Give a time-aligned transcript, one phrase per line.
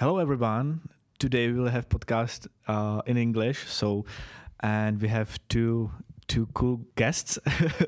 [0.00, 0.80] Hello, everyone.
[1.18, 3.66] Today we will have podcast uh, in English.
[3.68, 4.06] So,
[4.60, 5.90] and we have two
[6.26, 7.38] two cool guests,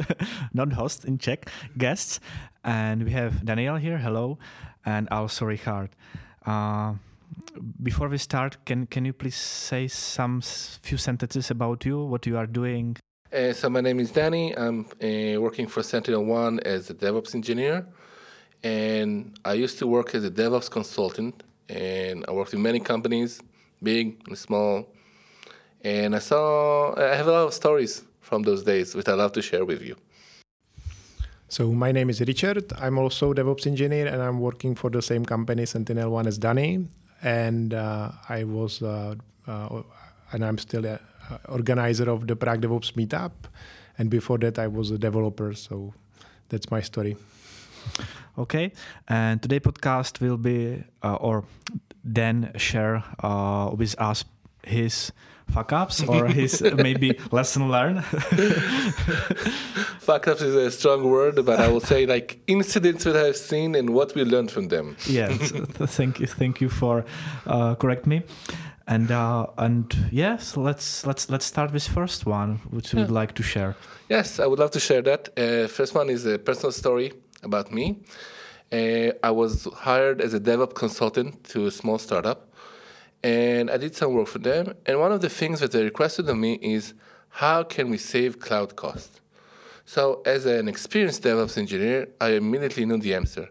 [0.53, 1.49] not hosts in Czech,
[1.79, 2.21] guests,
[2.65, 3.97] and we have Daniel here.
[3.97, 4.39] Hello,
[4.85, 5.89] and also Richard.
[6.45, 6.97] Uh,
[7.83, 9.37] before we start, can can you please
[9.71, 10.43] say some
[10.83, 12.99] few sentences about you, what you are doing?
[13.33, 14.55] Uh, so my name is Danny.
[14.55, 17.87] I'm uh, working for SentinelOne as a DevOps engineer,
[18.63, 23.41] and I used to work as a DevOps consultant and I worked in many companies,
[23.83, 24.89] big and small.
[25.83, 29.33] And I saw I have a lot of stories from those days which I love
[29.33, 29.97] to share with you.
[31.49, 32.73] So my name is Richard.
[32.79, 36.89] I'm also DevOps engineer, and I'm working for the same company, SentinelOne, as Danny.
[37.23, 39.17] And uh, I was, uh,
[39.47, 39.83] uh,
[40.33, 40.99] and I'm still an
[41.51, 43.33] organizer of the Prague DevOps meetup.
[43.99, 45.53] And before that, I was a developer.
[45.53, 45.93] So
[46.49, 47.19] that's my story.
[48.39, 48.73] Okay,
[49.09, 51.45] and today podcast will be uh, or
[52.03, 54.25] then share uh, with us
[54.65, 55.13] his
[55.51, 58.05] fuck ups or his maybe lesson learned.
[60.01, 63.75] fuck ups is a strong word, but I will say like incidents that I've seen
[63.75, 64.97] and what we learned from them.
[65.07, 65.51] yes,
[65.97, 67.05] thank you, thank you for
[67.47, 68.23] uh, correct me.
[68.87, 73.01] And uh, and yes, let's let's let's start with first one, which yeah.
[73.01, 73.77] would like to share.
[74.09, 75.29] Yes, I would love to share that.
[75.39, 77.99] Uh, first one is a personal story about me.
[78.73, 82.53] Uh, I was hired as a DevOps consultant to a small startup,
[83.23, 84.75] and I did some work for them.
[84.87, 86.95] And one of the things that they requested of me is
[87.29, 89.21] how can we save cloud costs?
[89.85, 93.51] So, as an experienced DevOps engineer, I immediately knew the answer.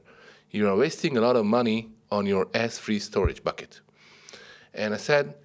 [0.49, 3.81] You are wasting a lot of money on your S3 storage bucket.
[4.73, 5.35] And I said,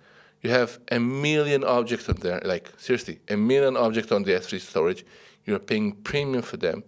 [0.43, 4.61] you have a million objects on there, like seriously, a million objects on the S3
[4.61, 5.05] storage.
[5.45, 6.85] You're paying premium for them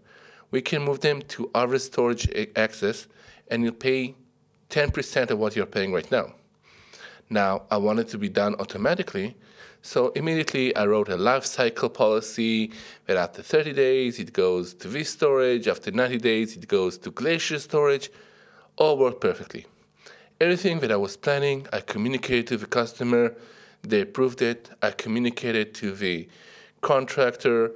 [0.50, 3.06] we can move them to our storage access
[3.50, 4.14] and you'll pay
[4.70, 6.34] 10% of what you're paying right now.
[7.30, 9.36] Now, I want it to be done automatically,
[9.82, 12.72] so immediately I wrote a lifecycle policy
[13.06, 17.58] that after 30 days it goes to vStorage, after 90 days it goes to Glacier
[17.58, 18.10] storage.
[18.76, 19.66] All worked perfectly.
[20.40, 23.34] Everything that I was planning, I communicated to the customer,
[23.82, 26.28] they approved it, I communicated to the
[26.80, 27.72] contractor,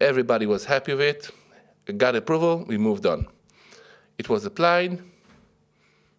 [0.00, 1.30] everybody was happy with it
[1.96, 3.26] got approval, we moved on.
[4.18, 5.02] It was applied,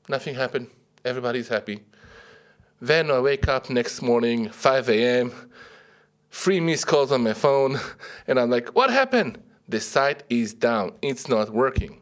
[0.07, 0.67] nothing happened,
[1.05, 1.81] everybody's happy.
[2.81, 5.31] Then I wake up next morning, 5 a.m.,
[6.31, 7.79] three missed calls on my phone,
[8.27, 9.41] and I'm like, what happened?
[9.67, 12.01] The site is down, it's not working.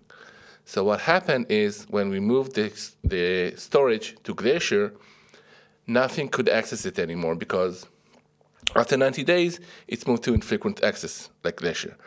[0.64, 2.72] So what happened is when we moved the,
[3.04, 4.94] the storage to Glacier,
[5.88, 7.86] nothing could access it anymore because
[8.76, 11.98] after 90 days, it's moved to infrequent access like Glacier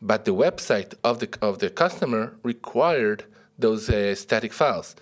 [0.00, 3.24] but the website of the of the customer required
[3.58, 4.96] those uh, static files,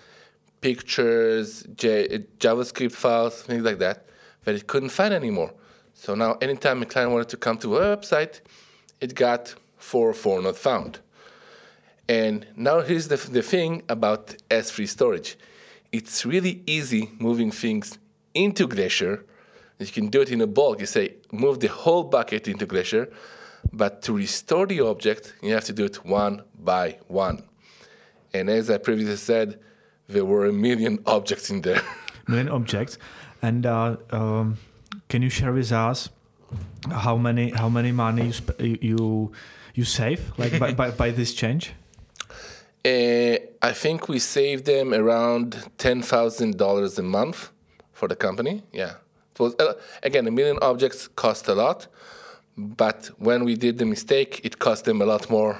[0.61, 4.05] pictures, J- JavaScript files, things like that,
[4.43, 5.53] that it couldn't find anymore.
[5.93, 8.41] So now, anytime a client wanted to come to a website,
[9.01, 10.99] it got 404 not found.
[12.07, 15.37] And now here's the, the thing about S3 storage.
[15.91, 17.97] It's really easy moving things
[18.33, 19.25] into Glacier.
[19.79, 20.79] You can do it in a bulk.
[20.79, 23.09] You say, move the whole bucket into Glacier
[23.73, 27.43] but to restore the object, you have to do it one by one.
[28.33, 29.59] And as I previously said,
[30.07, 31.81] there were a million objects in there.
[32.27, 32.97] million objects.
[33.41, 34.57] And uh, um,
[35.09, 36.09] can you share with us
[36.91, 39.31] how many how many money you sp- you
[39.73, 41.73] you save like by, by, by this change?
[42.85, 47.49] Uh, I think we saved them around ten thousand dollars a month
[47.93, 48.63] for the company.
[48.73, 48.95] Yeah,
[49.31, 51.87] it was uh, again a million objects cost a lot,
[52.57, 55.57] but when we did the mistake, it cost them a lot more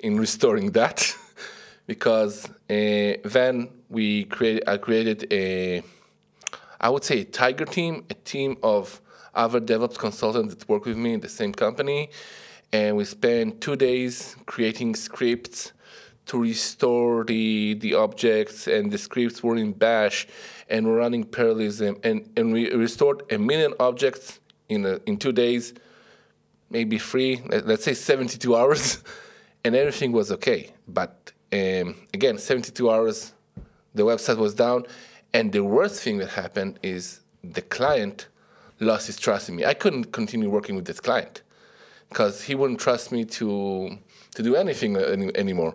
[0.00, 1.14] in restoring that
[1.86, 5.82] because uh, then we created, I created a,
[6.80, 9.00] I would say, a tiger team, a team of
[9.34, 12.10] other DevOps consultants that work with me in the same company.
[12.72, 15.72] And we spent two days creating scripts
[16.26, 20.26] to restore the, the objects, and the scripts were in Bash
[20.68, 21.98] and we're running parallelism.
[22.02, 25.74] And, and we restored a million objects in, a, in two days
[26.72, 29.02] maybe three, let's say 72 hours,
[29.64, 30.72] and everything was okay.
[30.88, 33.32] But um, again, 72 hours,
[33.94, 34.86] the website was down.
[35.34, 38.28] And the worst thing that happened is the client
[38.80, 39.64] lost his trust in me.
[39.64, 41.42] I couldn't continue working with this client
[42.08, 43.98] because he wouldn't trust me to
[44.34, 45.74] to do anything any, anymore.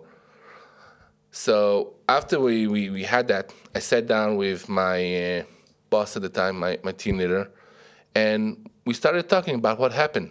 [1.30, 5.42] So after we, we, we had that, I sat down with my uh,
[5.90, 7.50] boss at the time, my, my team leader,
[8.14, 10.30] and we started talking about what happened.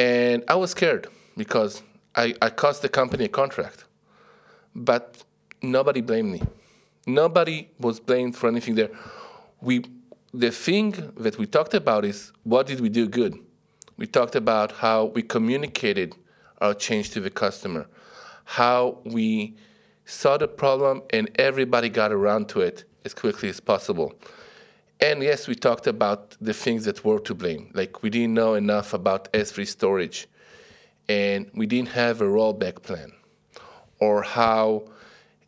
[0.00, 1.82] And I was scared because
[2.14, 3.84] I, I cost the company a contract.
[4.74, 5.22] But
[5.60, 6.42] nobody blamed me.
[7.06, 8.88] Nobody was blamed for anything there.
[9.60, 9.84] We,
[10.32, 13.38] the thing that we talked about is what did we do good?
[13.98, 16.16] We talked about how we communicated
[16.62, 17.86] our change to the customer,
[18.44, 19.54] how we
[20.06, 24.14] saw the problem and everybody got around to it as quickly as possible.
[25.02, 27.70] And yes, we talked about the things that were to blame.
[27.72, 30.28] Like we didn't know enough about S3 storage
[31.08, 33.12] and we didn't have a rollback plan.
[33.98, 34.84] Or how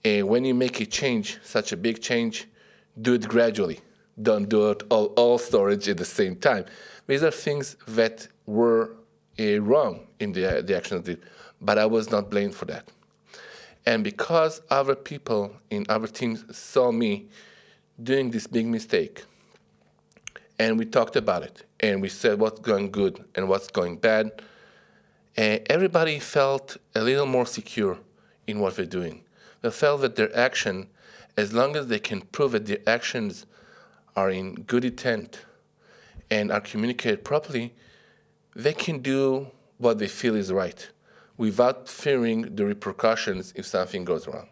[0.04, 2.48] uh, when you make a change, such a big change,
[3.00, 3.80] do it gradually.
[4.20, 6.64] Don't do it all, all storage at the same time.
[7.06, 8.96] These are things that were
[9.38, 11.22] uh, wrong in the, the action I did,
[11.60, 12.88] but I was not blamed for that.
[13.84, 17.28] And because other people in other teams saw me
[18.02, 19.24] doing this big mistake,
[20.62, 24.30] and we talked about it and we said what's going good and what's going bad.
[25.36, 27.98] And everybody felt a little more secure
[28.46, 29.24] in what they're doing.
[29.62, 30.86] They felt that their action,
[31.36, 33.44] as long as they can prove that their actions
[34.14, 35.40] are in good intent
[36.30, 37.74] and are communicated properly,
[38.54, 39.48] they can do
[39.78, 40.90] what they feel is right
[41.36, 44.48] without fearing the repercussions if something goes wrong.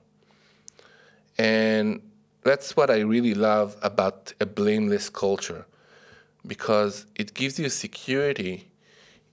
[1.39, 2.03] And
[2.43, 5.67] that's what I really love about a blameless culture
[6.47, 8.69] because it gives you security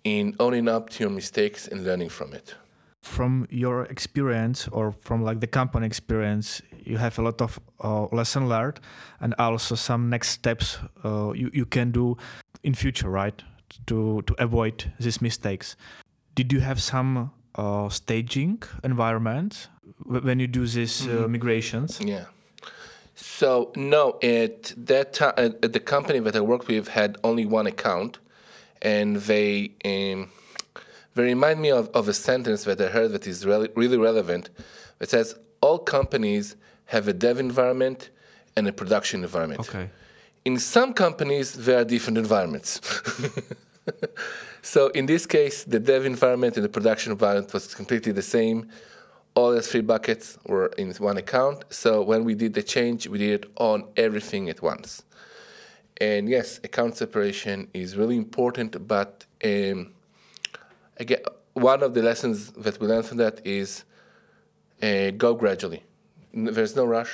[0.04, 2.56] in owning up to your mistakes and learning from it.
[3.02, 8.06] From your experience or from like the company experience, you have a lot of uh,
[8.12, 8.80] lesson learned
[9.20, 12.18] and also some next steps uh, you, you can do
[12.64, 13.42] in future, right?
[13.88, 15.76] To, to avoid these mistakes.
[16.36, 19.68] Did you have some uh, staging environment
[20.06, 21.32] when you do these uh, mm-hmm.
[21.34, 22.00] migrations?
[22.02, 22.26] Yeah.
[23.20, 27.66] So no, at that time, at the company that I worked with had only one
[27.66, 28.20] account,
[28.80, 30.30] and they um,
[31.16, 34.52] they remind me of, of a sentence that I heard that is really, really relevant.
[35.00, 36.56] It says all companies
[36.86, 38.12] have a dev environment
[38.56, 39.62] and a production environment.
[39.62, 39.90] Okay.
[40.46, 42.80] In some companies, there are different environments.
[44.62, 48.68] so in this case, the dev environment and the production environment was completely the same
[49.38, 51.64] all the three buckets were in one account.
[51.70, 55.04] So when we did the change, we did it on everything at once.
[56.02, 59.94] And yes, account separation is really important, but um,
[61.04, 61.22] again,
[61.54, 63.84] one of the lessons that we learned from that is
[64.82, 65.84] uh, go gradually.
[66.34, 67.14] There's no rush.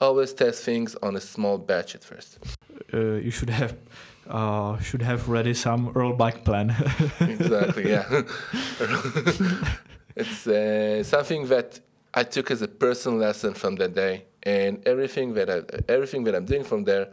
[0.00, 2.38] Always test things on a small batch at first.
[2.94, 3.76] Uh, you should have
[4.28, 6.70] uh, should have ready some rollback plan.
[7.20, 7.90] exactly.
[7.90, 8.22] Yeah.
[10.16, 11.80] It's uh, something that
[12.14, 16.34] I took as a personal lesson from that day, and everything that I, everything that
[16.34, 17.08] I'm doing from there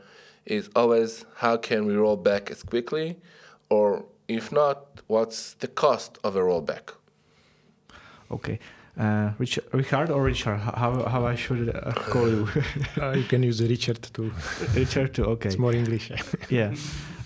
[0.46, 3.18] is always how can we roll back as quickly,
[3.70, 6.94] or if not, what's the cost of a rollback?
[8.32, 8.60] Okay.
[9.00, 10.58] Uh, Richard, Richard or Richard?
[10.58, 12.48] How how I should uh, call you?
[13.02, 14.32] uh, you can use Richard too.
[14.76, 15.26] Richard too.
[15.26, 15.48] Okay.
[15.48, 16.12] It's more English.
[16.50, 16.76] yeah,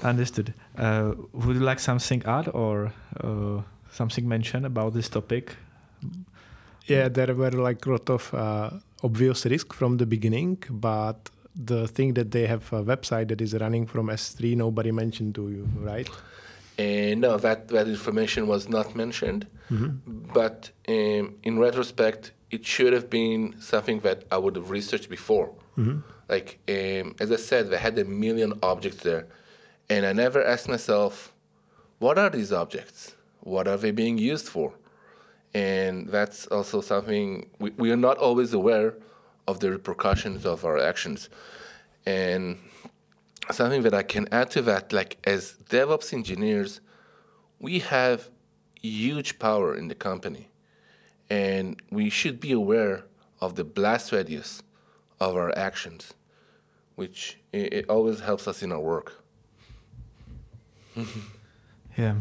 [0.04, 0.54] understood.
[0.78, 2.94] Uh, would you like something add or
[3.24, 3.62] uh,
[3.92, 5.56] something mentioned about this topic?
[6.86, 8.72] Yeah, there were like a lot of uh,
[9.04, 13.54] obvious risk from the beginning, but the thing that they have a website that is
[13.54, 16.10] running from S3, nobody mentioned to you, right?
[16.80, 19.48] Uh, no, that, that information was not mentioned.
[19.70, 20.34] Mm-hmm.
[20.34, 25.54] But um, in retrospect, it should have been something that I would have researched before.
[25.78, 26.00] Mm-hmm.
[26.28, 29.28] Like, um, as I said, they had a million objects there.
[29.90, 31.34] And I never asked myself,
[32.00, 33.16] what are these objects?
[33.42, 34.74] What are they being used for?
[35.54, 38.96] And that's also something we, we are not always aware
[39.48, 41.30] of the repercussions of our actions.
[42.06, 42.58] And
[43.52, 46.82] something that I can add to that, like as DevOps engineers,
[47.60, 48.30] we have
[48.82, 50.50] huge power in the company.
[51.30, 53.06] And we should be aware
[53.40, 54.64] of the blast radius
[55.20, 56.14] of our actions,
[56.96, 59.24] which it, it always helps us in our work.
[61.96, 62.16] Yeah,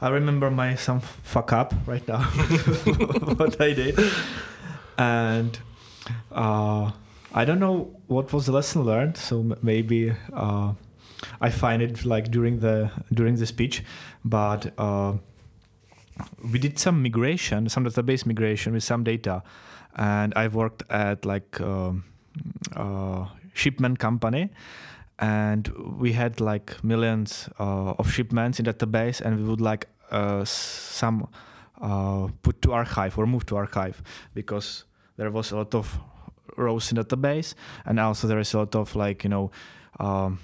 [0.00, 2.22] I remember my some fuck up right now
[3.36, 3.98] what I did,
[4.98, 5.58] and
[6.32, 6.90] uh,
[7.32, 9.16] I don't know what was the lesson learned.
[9.16, 10.72] So maybe uh,
[11.40, 13.82] I find it like during the during the speech,
[14.24, 15.14] but uh,
[16.52, 19.42] we did some migration, some database migration with some data,
[19.96, 22.04] and I've worked at like um,
[22.76, 24.50] uh, shipment company
[25.18, 25.68] and
[25.98, 31.28] we had like millions uh, of shipments in database and we would like uh, some
[31.80, 34.02] uh, put to archive or move to archive
[34.34, 34.84] because
[35.16, 35.98] there was a lot of
[36.56, 37.54] rows in database
[37.84, 39.50] and also there is a lot of like you know
[40.00, 40.38] um,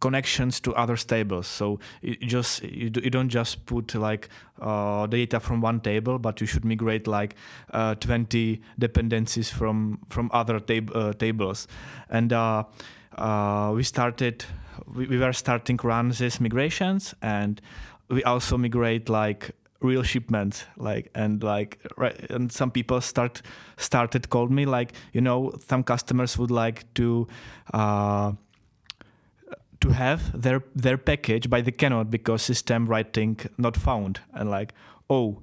[0.00, 1.46] connections to other tables.
[1.46, 4.28] So you just you, you don't just put like
[4.60, 7.36] uh, data from one table, but you should migrate like
[7.72, 11.68] uh, 20 dependencies from from other tab- uh, tables.
[12.08, 12.64] And uh,
[13.16, 14.44] uh, we started
[14.94, 17.60] we, we were starting run these migrations, and
[18.08, 19.52] we also migrate like
[19.82, 23.40] real shipments like and like right and some people start
[23.78, 27.26] started called me like you know some customers would like to
[27.72, 28.30] uh
[29.80, 34.74] to have their their package but they cannot because system writing not found and like
[35.08, 35.38] oh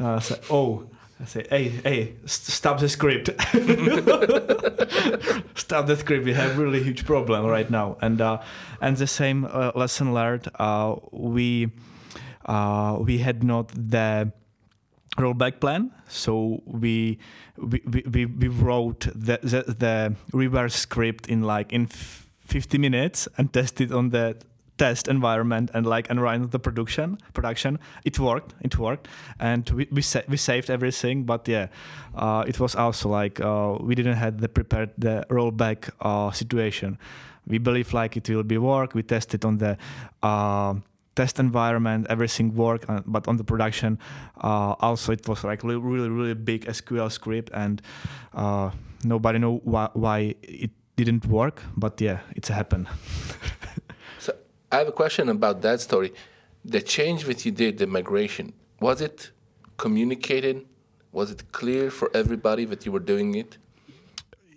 [0.00, 0.86] uh, so, oh
[1.20, 3.28] I say, hey, hey, st- stop the script.
[5.54, 6.24] stop the script.
[6.24, 8.40] We have really huge problem right now, and uh,
[8.80, 10.48] and the same uh, lesson learned.
[10.58, 11.72] Uh, we
[12.46, 14.32] uh, we had not the
[15.18, 17.18] rollback plan, so we
[17.58, 21.86] we, we, we wrote the, the, the reverse script in like in
[22.50, 24.36] 50 minutes and tested on the
[24.80, 27.78] test environment and like and run the production production.
[28.04, 29.08] It worked it worked.
[29.38, 31.66] And we we, sa- we saved everything but yeah
[32.14, 36.98] uh, it was also like uh, we didn't have the prepared the rollback uh, situation.
[37.46, 38.94] We believe like it will be work.
[38.94, 39.76] We tested on the
[40.22, 40.74] uh,
[41.14, 43.98] test environment everything worked uh, but on the production
[44.42, 47.82] uh, also it was like really really, big sql script and
[49.04, 50.70] nobody know why it
[51.04, 52.86] didn't work but yeah it's happened
[54.18, 54.32] so
[54.72, 56.12] i have a question about that story
[56.64, 59.30] the change that you did the migration was it
[59.76, 60.66] communicated
[61.12, 63.58] was it clear for everybody that you were doing it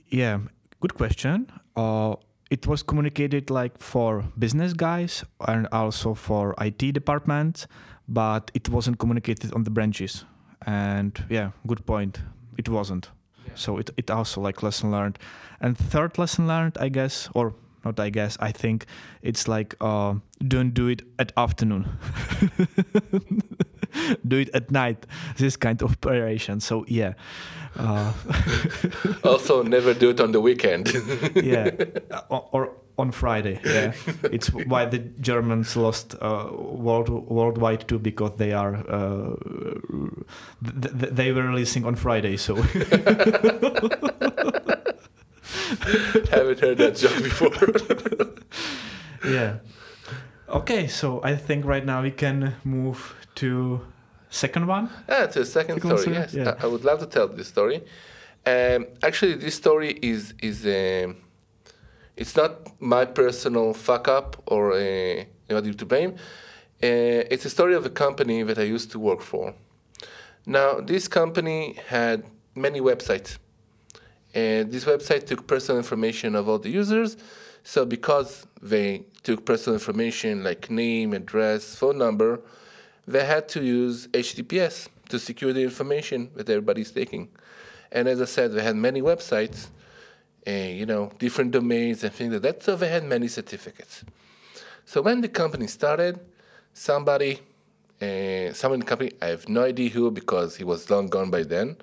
[0.09, 0.39] yeah
[0.79, 2.15] good question uh,
[2.53, 7.65] it was communicated like for business guys and also for IT departments,
[8.07, 10.23] but it wasn't communicated on the branches.
[10.67, 12.21] And yeah, good point.
[12.55, 13.09] It wasn't.
[13.45, 13.53] Yeah.
[13.55, 15.19] So it, it also like lesson learned.
[15.59, 17.53] And third lesson learned, I guess, or
[17.85, 18.85] not I guess, I think
[19.21, 20.15] it's like uh,
[20.47, 21.88] don't do it at afternoon.
[24.27, 25.05] do it at night.
[25.38, 26.59] This kind of operation.
[26.59, 27.13] So yeah.
[27.75, 28.13] Uh,
[29.23, 30.93] also, never do it on the weekend.
[31.35, 31.71] yeah,
[32.29, 33.59] or, or, on Friday.
[33.65, 33.93] Yeah,
[34.31, 39.35] it's why the Germans lost uh, world worldwide too because they are uh,
[40.63, 42.38] th- th- they were releasing on Friday.
[42.38, 42.55] So
[46.29, 47.51] haven't heard that joke before.
[49.31, 49.57] yeah.
[50.50, 53.81] Okay, so I think right now we can move to
[54.29, 54.89] second one.
[55.09, 56.15] Yeah, to the second, second story.
[56.15, 56.55] Yes, yeah.
[56.62, 57.83] I, would love to tell this story.
[58.45, 61.13] Um, actually, this story is is uh,
[62.15, 66.12] it's not my personal fuck up or uh, anybody to blame.
[66.82, 69.53] Uh, it's a story of a company that I used to work for.
[70.46, 73.38] Now, this company had many websites.
[74.34, 77.15] And this website took personal information of all the users.
[77.63, 82.41] So, because they took personal information like name, address, phone number,
[83.08, 87.29] they had to use HTTPS to secure the information that everybody's taking.
[87.91, 89.67] And as I said, they had many websites,
[90.45, 92.63] and you know, different domains and things like that.
[92.63, 94.03] So they had many certificates.
[94.85, 96.19] So when the company started,
[96.73, 97.39] somebody,
[98.01, 101.29] uh, someone in the company, I have no idea who because he was long gone
[101.29, 101.77] by then,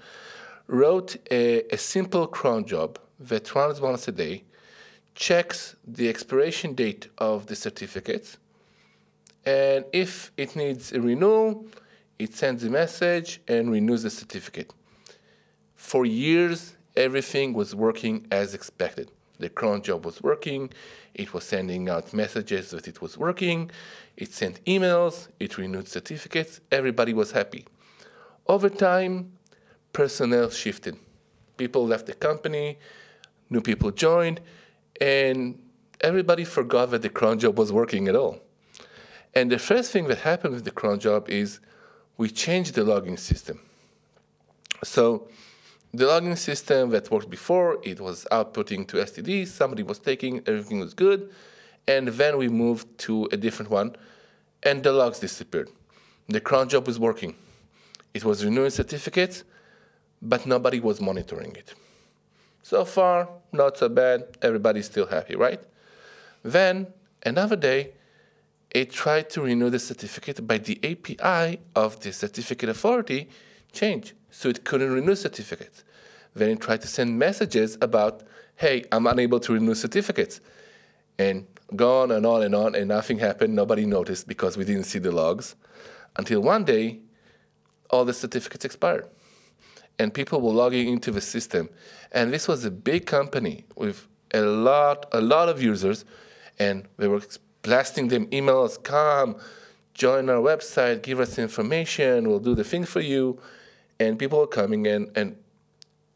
[0.67, 4.45] wrote a, a simple cron job that runs once a day,
[5.15, 8.39] checks the expiration date of the certificates,
[9.45, 11.67] and if it needs a renewal,
[12.19, 14.73] it sends a message and renews the certificate.
[15.75, 19.11] For years, everything was working as expected.
[19.39, 20.71] The cron job was working,
[21.15, 23.71] it was sending out messages that it was working,
[24.17, 27.65] it sent emails, it renewed certificates, everybody was happy.
[28.47, 29.33] Over time,
[29.95, 30.97] personnel shifted.
[31.57, 32.79] People left the company,
[33.49, 34.41] new people joined,
[35.01, 35.59] and
[36.03, 38.41] everybody forgot that the cron job was working at all.
[39.35, 41.61] And the first thing that happened with the cron job is
[42.19, 43.61] we changed the logging system.
[44.85, 45.29] So
[45.93, 50.79] the logging system that worked before, it was outputting to STD, somebody was taking, everything
[50.81, 51.31] was good.
[51.89, 53.97] And then we moved to a different one,
[54.63, 55.71] and the logs disappeared.
[56.29, 57.35] The cron job was working.
[58.15, 59.43] It was renewing certificates,
[60.23, 61.75] but nobody was monitoring it.
[62.63, 64.37] So far, not so bad.
[64.43, 65.61] Everybody's still happy, right?
[66.45, 66.87] Then,
[67.25, 67.95] another day,
[68.71, 73.29] it tried to renew the certificate, but the API of the certificate authority
[73.73, 75.85] changed, so it couldn't renew certificates.
[76.35, 78.23] Then it tried to send messages about,
[78.57, 80.41] hey, I'm unable to renew certificates.
[81.19, 81.47] And
[81.77, 83.55] go on and on and on, and nothing happened.
[83.55, 85.57] Nobody noticed because we didn't see the logs.
[86.17, 87.01] Until one day,
[87.91, 89.09] all the certificates expired.
[89.99, 91.69] And people were logging into the system.
[92.13, 96.05] And this was a big company with a lot, a lot of users,
[96.59, 97.23] and they were
[97.63, 99.37] blasting them emails, come,
[99.95, 103.39] join our website, give us information, we'll do the thing for you.
[104.01, 105.37] And people were coming in and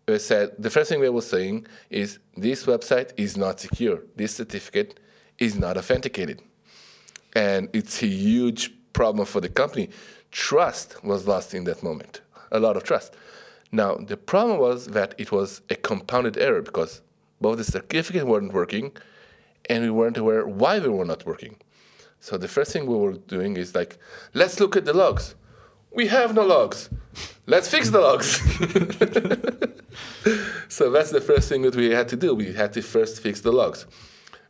[0.07, 4.01] they said the first thing they were saying is this website is not secure.
[4.17, 4.99] This certificate
[5.39, 6.43] is not authenticated.
[7.35, 9.91] And it's a huge problem for the company.
[10.31, 13.15] Trust was lost in that moment, a lot of trust.
[13.71, 17.03] Now, the problem was that it was a compounded error because
[17.41, 18.93] both the certificates weren't working
[19.69, 21.57] and we weren't aware why they were not working.
[22.21, 23.99] So the first thing we were doing is like,
[24.33, 25.35] let's look at the logs.
[25.93, 26.89] We have no logs.
[27.47, 28.37] Let's fix the logs.
[30.69, 32.35] so that's the first thing that we had to do.
[32.35, 33.87] We had to first fix the logs.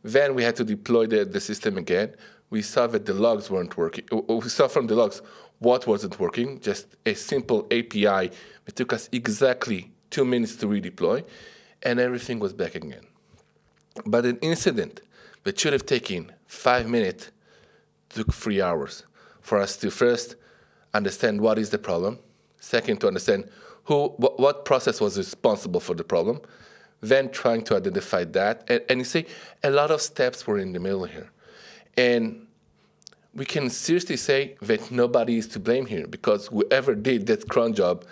[0.02, 2.14] Then we had to deploy the, the system again.
[2.50, 4.04] We saw that the logs weren't working.
[4.28, 5.22] We saw from the logs
[5.58, 8.30] what wasn't working, just a simple API.
[8.66, 11.24] It took us exactly two minutes to redeploy,
[11.82, 13.06] and everything was back again.
[14.06, 15.00] But an incident
[15.42, 17.32] that should have taken five minutes
[18.08, 19.04] took three hours
[19.40, 20.36] for us to first
[20.92, 22.20] understand what is the problem,
[22.64, 23.49] second, to understand
[23.85, 26.40] who, what, what process was responsible for the problem,
[27.00, 28.64] then trying to identify that.
[28.68, 29.26] And, and you see,
[29.62, 31.30] a lot of steps were in the middle here.
[31.97, 32.47] And
[33.35, 37.75] we can seriously say that nobody is to blame here because whoever did that cron
[37.75, 38.04] job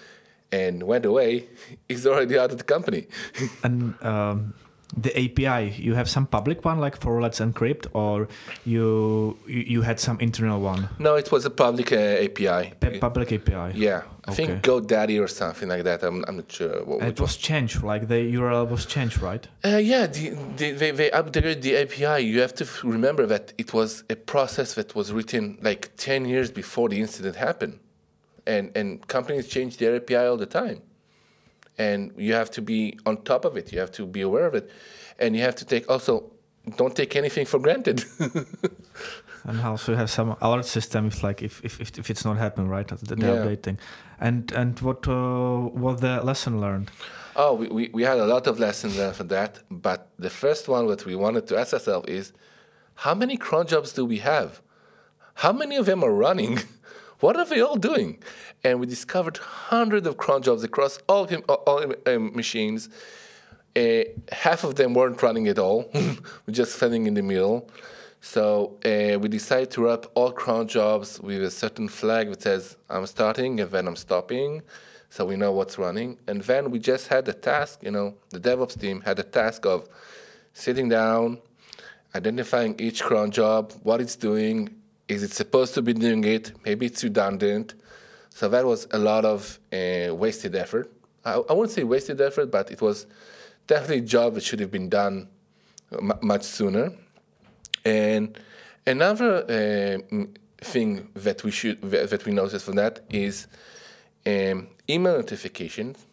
[0.50, 1.49] and went away
[1.88, 3.06] is already out of the company.
[3.62, 4.54] and um,
[4.96, 8.28] the API, you have some public one like for Let's Encrypt, or
[8.64, 10.88] you you had some internal one?
[10.99, 11.96] No, it was a public uh,
[12.26, 12.72] API.
[12.80, 13.72] P- public API.
[13.78, 14.46] Yeah, I Okay.
[14.46, 16.02] think GoDaddy or something like that.
[16.02, 16.84] I'm, I'm not sure.
[16.84, 19.46] What, it was changed, like the URL was changed, right?
[19.64, 22.25] Uh, yeah, the, the, they, they updated the API.
[22.25, 26.50] You have to remember that it was a process that was written like 10 years
[26.50, 27.78] before the incident happened.
[28.46, 30.82] And, and companies change their API all the time.
[31.79, 33.73] And you have to be on top of it.
[33.73, 34.71] You have to be aware of it.
[35.19, 36.31] And you have to take also,
[36.76, 38.05] don't take anything for granted.
[39.45, 42.69] And also you have some alert system if like if if, if, it's not happening,
[42.69, 42.87] right?
[42.87, 43.35] The, the Yeah.
[43.35, 43.79] updating.
[44.21, 45.12] And and what uh,
[45.75, 46.91] was the lesson learned?
[47.35, 49.59] Oh, we, we, we had a lot of lessons learned for that.
[49.71, 52.33] But the first one that we wanted to ask ourselves is
[52.95, 54.61] how many cron jobs do we have?
[55.35, 56.61] How many of them are running?
[57.23, 58.19] what are they all doing?
[58.65, 62.89] And we discovered hundreds of cron jobs across all, all, all um, machines.
[63.76, 67.71] Uh, half of them weren't running at all, we're just standing in the middle.
[68.21, 72.76] So uh, we decided to wrap all cron jobs with a certain flag that says
[72.91, 74.63] I'm starting and then I'm stopping,
[75.08, 76.19] so we know what's running.
[76.26, 79.65] And then we just had the task, you know, the DevOps team had the task
[79.65, 79.89] of
[80.54, 81.39] sitting down,
[82.17, 84.81] identifying each cron job, what it's doing,
[85.12, 86.52] is it supposed to be doing it?
[86.64, 87.75] Maybe it's redundant.
[88.30, 90.90] So that was a lot of uh, wasted effort.
[91.25, 93.06] I, I wouldn't say wasted effort, but it was
[93.66, 95.28] definitely a job that should have been done
[95.92, 96.92] m- much sooner.
[97.84, 98.38] And
[98.86, 100.25] another uh,
[100.58, 103.46] thing that we should that we noticed from that is
[104.26, 106.06] um, email notifications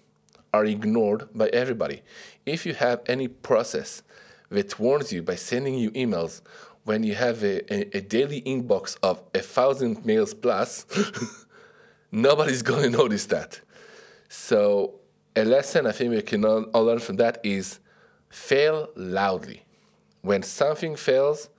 [0.54, 2.02] are ignored by everybody.
[2.46, 4.02] If you have any process
[4.50, 6.42] that warns you by sending you emails
[6.90, 10.88] when you have a, a, a daily inbox of a thousand mails plus,
[12.12, 13.62] nobody's going to notice that.
[14.28, 14.96] So
[15.36, 17.80] a lesson I think we can all, all learn from that is
[18.30, 19.68] fail loudly.
[20.24, 21.50] When something fails,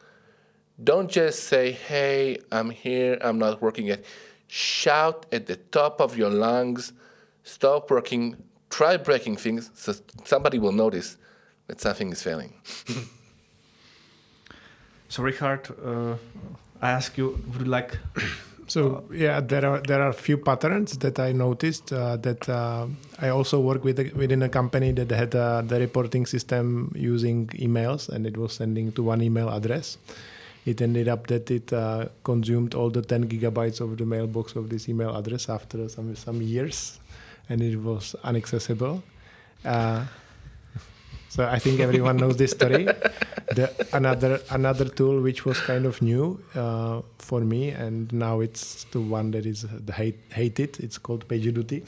[0.82, 4.04] don't just say, hey, I'm here, I'm not working yet.
[4.48, 6.92] Shout at the top of your lungs,
[7.44, 8.36] stop working,
[8.68, 11.16] try breaking things so somebody will notice
[11.68, 12.52] that something is failing.
[15.10, 16.14] So Richard, uh,
[16.80, 17.98] I ask you, would you like?
[18.68, 21.92] So yeah, there are there are a few patterns that I noticed.
[21.92, 22.86] Uh, that uh,
[23.18, 27.48] I also work with a, within a company that had uh, the reporting system using
[27.58, 29.98] emails, and it was sending to one email address.
[30.64, 34.68] It ended up that it uh, consumed all the 10 gigabytes of the mailbox of
[34.70, 37.00] this email address after some some years,
[37.48, 39.02] and it was inaccessible.
[41.30, 42.86] So I think everyone knows this story.
[43.54, 48.84] The, another another tool which was kind of new uh, for me, and now it's
[48.90, 50.80] the one that is the hate, hated.
[50.80, 51.84] It's called PagerDuty,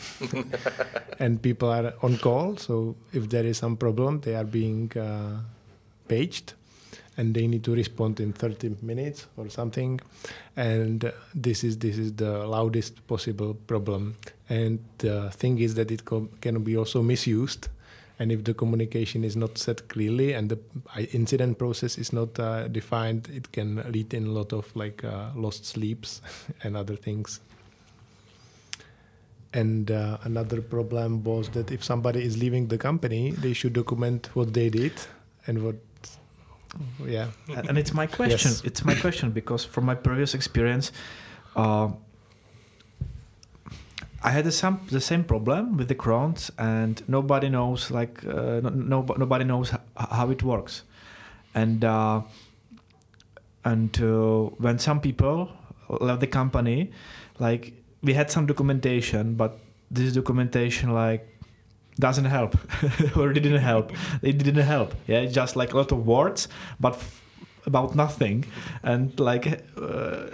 [1.18, 2.56] and people are on call.
[2.56, 5.40] So if there is some problem, they are being uh,
[6.06, 6.54] paged,
[7.16, 10.00] and they need to respond in 30 minutes or something.
[10.56, 14.14] And this is this is the loudest possible problem.
[14.48, 17.68] And the thing is that it co- can be also misused
[18.22, 20.58] and if the communication is not set clearly and the
[21.12, 25.30] incident process is not uh, defined it can lead in a lot of like uh,
[25.34, 26.22] lost sleeps
[26.62, 27.40] and other things
[29.52, 34.30] and uh, another problem was that if somebody is leaving the company they should document
[34.34, 34.92] what they did
[35.48, 35.76] and what
[37.04, 37.26] yeah.
[37.48, 38.50] and and it's my question.
[38.50, 38.64] Yes.
[38.64, 40.92] It's my question because from my previous experience,
[41.54, 41.88] uh,
[44.24, 48.60] I had the same the same problem with the crons, and nobody knows like uh,
[48.62, 50.82] no, no nobody knows how it works,
[51.54, 52.22] and uh,
[53.64, 55.50] and uh, when some people
[55.88, 56.92] left the company,
[57.38, 59.58] like we had some documentation, but
[59.90, 61.28] this documentation like
[61.98, 62.56] doesn't help
[63.16, 63.92] or didn't help.
[64.22, 64.94] It didn't help.
[65.06, 66.48] Yeah, just like a lot of words,
[66.80, 66.96] but
[67.66, 68.44] about nothing.
[68.82, 70.26] And like uh,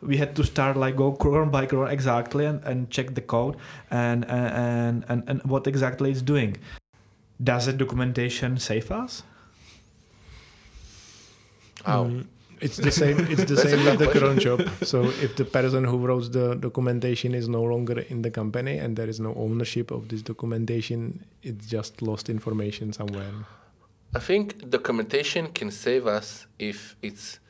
[0.00, 3.56] we had to start like go cron by cron exactly and, and check the code
[3.90, 6.56] and and, and and what exactly it's doing.
[7.42, 9.22] Does the documentation save us?
[11.84, 12.04] How?
[12.04, 12.26] Mm,
[12.60, 13.20] it's the same.
[13.30, 14.68] It's the same with the good cron job.
[14.82, 18.96] So if the person who wrote the documentation is no longer in the company and
[18.96, 23.30] there is no ownership of this documentation, it's just lost information somewhere.
[24.14, 27.40] I think documentation can save us if it's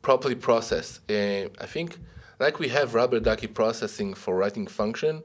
[0.00, 1.00] properly processed.
[1.10, 1.98] Uh, I think,
[2.40, 5.22] like we have rubber ducky processing for writing function,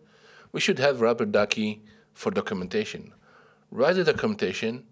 [0.51, 1.81] we should have rubber ducky
[2.13, 3.13] for documentation.
[3.71, 4.83] Write the documentation,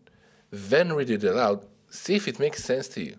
[0.50, 3.18] then read it aloud, see if it makes sense to you.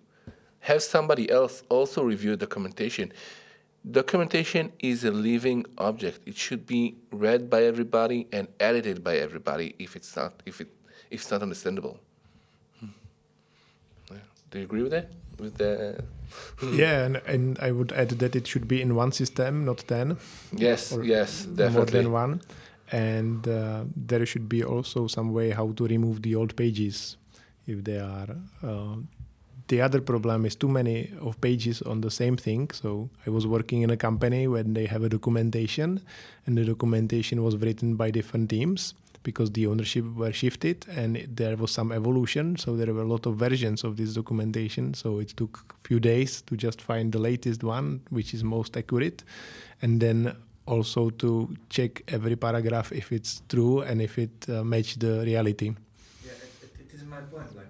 [0.60, 3.12] Have somebody else also review documentation.
[3.90, 6.20] Documentation is a living object.
[6.24, 10.68] It should be read by everybody and edited by everybody if it's not if it
[11.10, 12.00] if it's not understandable.
[14.50, 15.10] Do you agree with that?
[15.38, 16.04] With the
[16.72, 20.16] Yeah, and, and I would add that it should be in one system, not 10,
[20.52, 22.02] yes, yes, more definitely.
[22.02, 22.42] than one.
[22.92, 27.16] And uh, there should be also some way how to remove the old pages
[27.66, 28.36] if they are.
[28.62, 28.96] Uh,
[29.68, 32.70] the other problem is too many of pages on the same thing.
[32.72, 36.00] So I was working in a company when they have a documentation,
[36.46, 41.56] and the documentation was written by different teams because the ownership were shifted and there
[41.56, 42.56] was some evolution.
[42.56, 44.94] So there were a lot of versions of this documentation.
[44.94, 48.76] So it took a few days to just find the latest one, which is most
[48.76, 49.22] accurate,
[49.82, 50.34] and then
[50.66, 55.74] also to check every paragraph if it's true and if it uh, match the reality.
[56.24, 57.54] Yeah, it, it is my point.
[57.56, 57.69] Like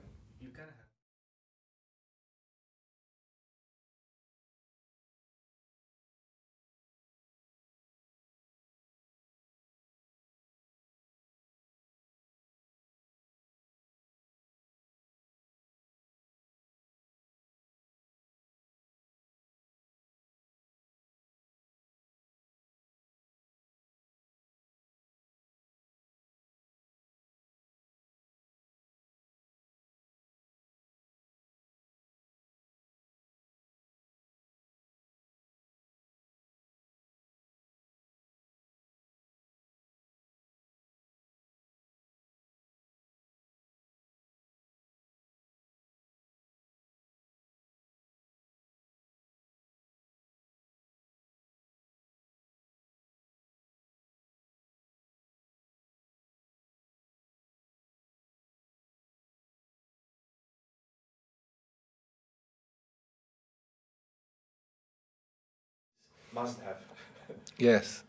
[66.33, 66.77] Must have.
[67.59, 68.05] Yes.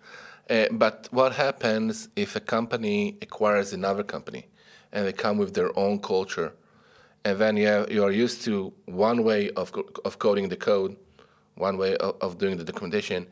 [0.49, 4.47] Uh, but what happens if a company acquires another company
[4.91, 6.53] and they come with their own culture?
[7.23, 9.71] And then you, have, you are used to one way of,
[10.03, 10.95] of coding the code,
[11.55, 13.27] one way of, of doing the documentation,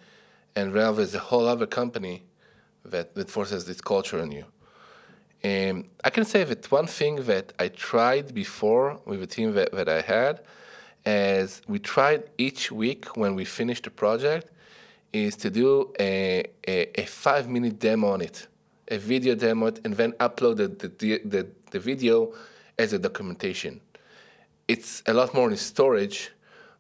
[0.55, 2.23] and now there's a whole other company
[2.85, 4.45] that, that forces this culture on you.
[5.43, 9.71] Um, I can say that one thing that I tried before with the team that,
[9.71, 10.41] that I had
[11.05, 14.51] is we tried each week when we finished the project
[15.13, 18.47] is to do a, a, a five minute demo on it,
[18.87, 22.33] a video demo, and then upload the, the, the, the video
[22.77, 23.81] as a documentation.
[24.67, 26.31] It's a lot more in storage,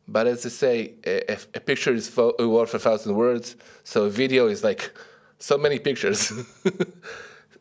[0.07, 4.09] but as I say, a, a- picture is fo- worth a thousand words, so a
[4.09, 4.91] video is like
[5.39, 6.31] so many pictures.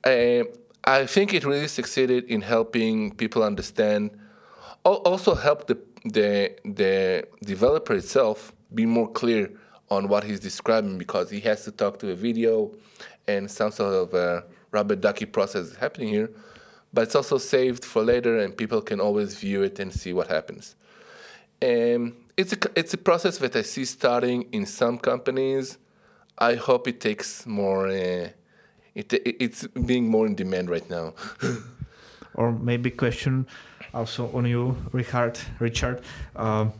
[0.04, 0.44] Uh,
[0.84, 4.10] I think it really succeeded in helping people understand,
[4.84, 9.50] also help the, the, the developer itself be more clear
[9.90, 12.70] on what he's describing because he has to talk to a video
[13.26, 16.30] and some sort of uh, rubber ducky process is happening here.
[16.92, 20.28] But it's also saved for later and people can always view it and see what
[20.28, 20.76] happens.
[21.62, 25.78] Um, it's, a, it's a process that I see starting in some companies.
[26.38, 27.88] I hope it takes more.
[27.88, 28.28] Uh,
[28.94, 31.14] it, it, it's being more in demand right now.
[32.38, 33.48] Or maybe question
[33.92, 35.40] also on you, Richard.
[35.58, 36.02] Richard,
[36.36, 36.72] um,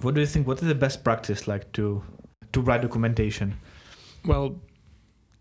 [0.00, 0.48] what do you think?
[0.48, 2.02] What is the best practice like to
[2.54, 3.56] to write documentation?
[4.24, 4.56] Well,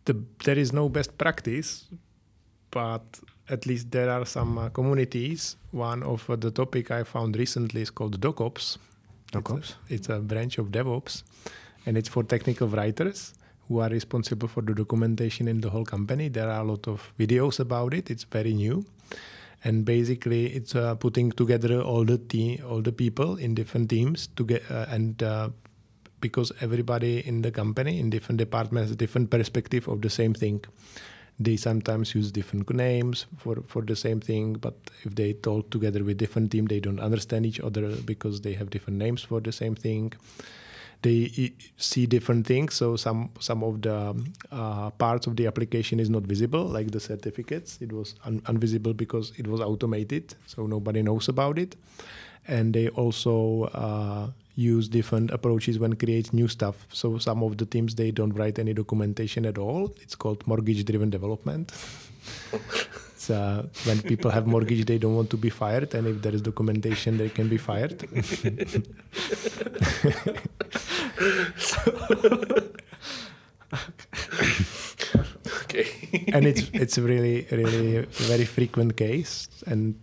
[0.05, 1.85] the, there is no best practice,
[2.71, 3.03] but
[3.49, 5.55] at least there are some uh, communities.
[5.71, 8.77] One of uh, the topic I found recently is called DocOps.
[9.31, 9.75] DocOps.
[9.87, 11.23] It's a, it's a branch of DevOps,
[11.85, 13.33] and it's for technical writers
[13.67, 16.27] who are responsible for the documentation in the whole company.
[16.27, 18.11] There are a lot of videos about it.
[18.11, 18.85] It's very new,
[19.63, 24.27] and basically it's uh, putting together all the te- all the people in different teams
[24.35, 25.49] to get uh, and uh,
[26.23, 30.63] because everybody in the company in different departments has different perspective of the same thing.
[31.45, 36.01] They sometimes use different names for, for the same thing but if they talk together
[36.07, 39.51] with different team they don't understand each other because they have different names for the
[39.51, 40.13] same thing.
[41.01, 43.97] They see different things so some some of the
[44.59, 47.69] uh, parts of the application is not visible like the certificates.
[47.85, 51.75] It was un- invisible because it was automated so nobody knows about it.
[52.47, 53.35] And they also
[53.87, 56.87] uh, use different approaches when create new stuff.
[56.91, 59.93] So some of the teams they don't write any documentation at all.
[60.01, 61.71] It's called mortgage driven development.
[63.29, 66.41] Uh, when people have mortgage they don't want to be fired and if there is
[66.41, 68.05] documentation they can be fired.
[75.63, 76.25] Okay.
[76.33, 79.95] and it's it's really really very frequent case and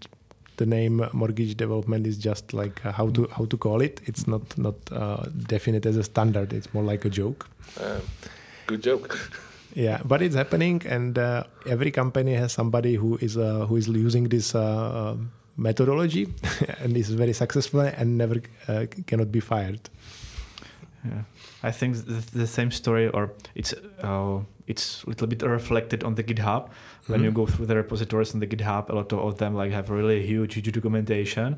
[0.60, 4.00] the name mortgage development is just like uh, how to how to call it.
[4.06, 5.22] It's not not uh,
[5.54, 6.52] definite as a standard.
[6.52, 7.46] It's more like a joke.
[7.84, 8.02] Um,
[8.66, 9.18] good joke.
[9.74, 13.88] yeah but it's happening and uh, every company has somebody who is uh, who is
[13.88, 15.16] using this uh, uh,
[15.56, 16.26] methodology
[16.80, 19.80] and is very successful and never uh, cannot be fired
[21.04, 21.22] Yeah,
[21.62, 26.14] I think the, the same story, or it's uh, it's a little bit reflected on
[26.14, 26.68] the GitHub.
[27.06, 27.34] When you Mhm.
[27.34, 30.54] go through the repositories on the GitHub, a lot of them like have really huge,
[30.54, 31.56] huge documentation,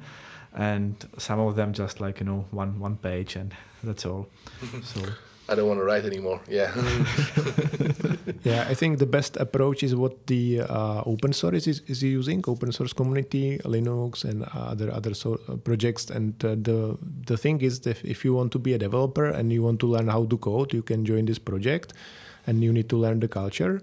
[0.55, 3.53] and some of them just like you know one one page, and
[3.83, 4.29] that's all.
[4.83, 5.01] so
[5.49, 6.41] I don't want to write anymore.
[6.49, 6.73] Yeah.
[8.45, 12.43] Yeah, I think the best approach is what the uh, open source is, is using,
[12.49, 16.11] open source community, Linux, and other other so, uh, projects.
[16.11, 19.53] And uh, the the thing is, that if you want to be a developer and
[19.53, 21.93] you want to learn how to code, you can join this project,
[22.47, 23.81] and you need to learn the culture,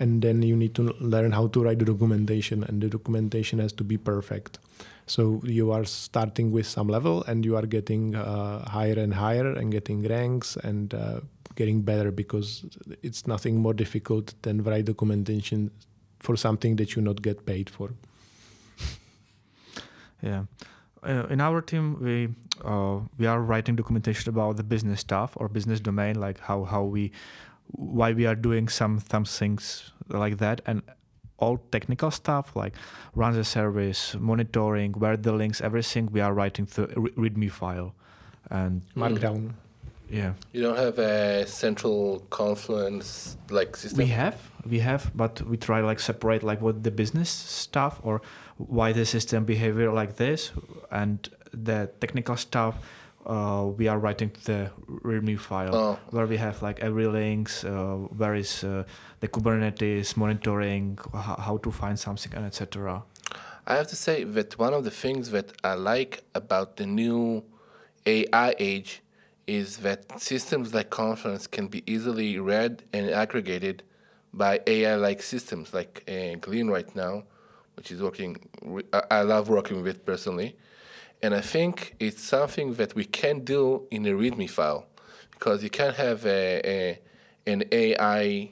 [0.00, 3.72] and then you need to learn how to write the documentation, and the documentation has
[3.72, 4.58] to be perfect.
[5.06, 9.52] So you are starting with some level, and you are getting uh, higher and higher,
[9.52, 11.20] and getting ranks and uh,
[11.56, 12.64] getting better because
[13.02, 15.70] it's nothing more difficult than write documentation
[16.20, 17.90] for something that you not get paid for.
[20.22, 20.44] yeah,
[21.02, 22.28] uh, in our team we
[22.64, 26.84] uh, we are writing documentation about the business stuff or business domain, like how how
[26.84, 27.10] we
[27.66, 30.82] why we are doing some some things like that, and
[31.42, 32.74] all technical stuff like
[33.14, 34.00] run the service,
[34.30, 37.90] monitoring, where the links, everything we are writing the re- README file,
[38.50, 39.40] and Markdown.
[40.08, 43.98] yeah, you don't have a central Confluence like system.
[43.98, 44.36] we have
[44.74, 47.30] we have, but we try like separate like what the business
[47.64, 48.22] stuff or
[48.56, 50.52] why the system behavior like this,
[50.90, 52.74] and the technical stuff.
[53.24, 54.68] Uh, we are writing the
[55.04, 58.84] README file Oh, where we have like every links, uh, where is uh,
[59.20, 63.02] the Kubernetes monitoring, how, how to find something, and etc.
[63.66, 67.44] I have to say that one of the things that I like about the new
[68.06, 69.02] AI age
[69.46, 73.82] is that systems like Confluence can be easily read and aggregated
[74.32, 77.24] by AI-like systems like uh, Glean right now,
[77.76, 78.36] which is working.
[78.64, 80.56] re- I- I love working with it personally,
[81.22, 84.86] and I think it's something that we can do in a README file
[85.42, 87.00] because you can't have a, a
[87.46, 88.50] an AI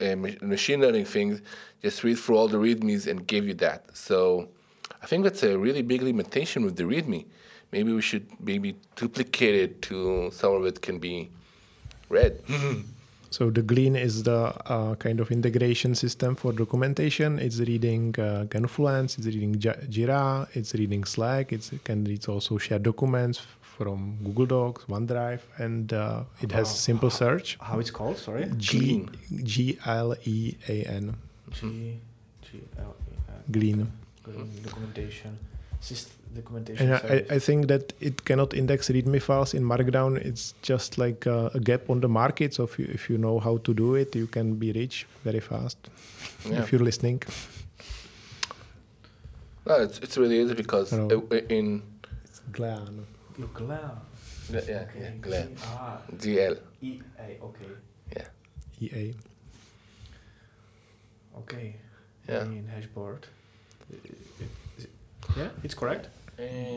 [0.00, 1.42] a machine learning thing,
[1.82, 3.80] just read through all the readmes and give you that.
[3.96, 4.48] So
[5.02, 7.26] I think that's a really big limitation with the readme.
[7.72, 11.30] Maybe we should maybe duplicate it to some of it can be
[12.08, 12.40] read.
[13.30, 17.38] So the Glean is the uh, kind of integration system for documentation.
[17.38, 22.56] It's reading uh, Confluence, it's reading Jira, it's reading Slack, it's, it can read also
[22.56, 23.42] share documents
[23.78, 26.74] from Google Docs, OneDrive, and uh, it has Wow.
[26.88, 27.56] simple search.
[27.60, 28.16] How it's called?
[28.18, 28.44] Sorry.
[28.56, 29.06] G
[29.52, 30.36] G L E
[30.68, 31.14] A N.
[31.56, 31.60] G
[32.46, 33.42] G L E N.
[33.56, 33.80] Glean.
[34.64, 35.32] documentation,
[35.80, 36.82] syst- documentation.
[36.92, 36.94] And
[37.30, 37.36] I.
[37.36, 40.16] I think that it cannot index README files in Markdown.
[40.30, 42.54] It's just like uh, a gap on the market.
[42.54, 45.40] So if you, if you know how to do it, you can be rich very
[45.40, 45.78] fast.
[46.44, 46.58] Yeah.
[46.62, 47.22] If you're listening.
[49.66, 51.22] No, it's, it's really easy because Hello.
[51.30, 51.82] uh, in
[52.24, 52.40] It's
[53.38, 53.50] Glean.
[53.54, 54.00] Glam.
[54.50, 55.56] yeah, yeah, yeah Glen.
[55.62, 56.56] Ah, GL.
[56.82, 57.38] E A.
[57.44, 57.70] Okay.
[58.16, 58.28] Yeah.
[58.80, 59.14] EA.
[61.38, 61.76] Okay.
[62.28, 62.42] Yeah.
[62.44, 63.24] In hashboard.
[63.90, 64.90] Is it-
[65.36, 66.08] Yeah, it's correct.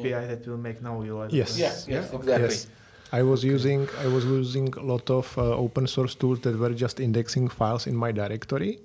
[0.03, 1.31] BI that will make now you like.
[1.33, 1.57] Yes.
[1.57, 2.17] Yeah, yes, okay.
[2.17, 2.47] exactly.
[2.55, 2.67] Yes.
[3.13, 6.73] I was using I was using a lot of uh, open source tools that were
[6.73, 8.79] just indexing files in my directory,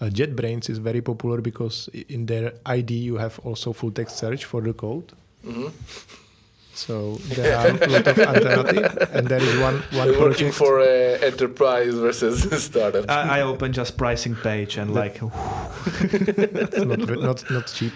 [0.00, 4.44] uh, JetBrains is very popular because in their ID you have also full text search
[4.44, 5.12] for the code.
[5.44, 5.70] Mhm.
[6.78, 10.54] So there are a lot of alternative, and there is one one We're working project.
[10.54, 13.10] for uh, enterprise versus startup.
[13.10, 15.20] I, I open just pricing page and like
[16.90, 17.92] not, not not cheap.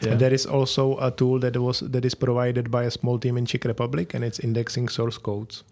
[0.00, 0.12] yeah.
[0.12, 3.36] And there is also a tool that was that is provided by a small team
[3.36, 5.62] in Czech Republic, and it's indexing source codes.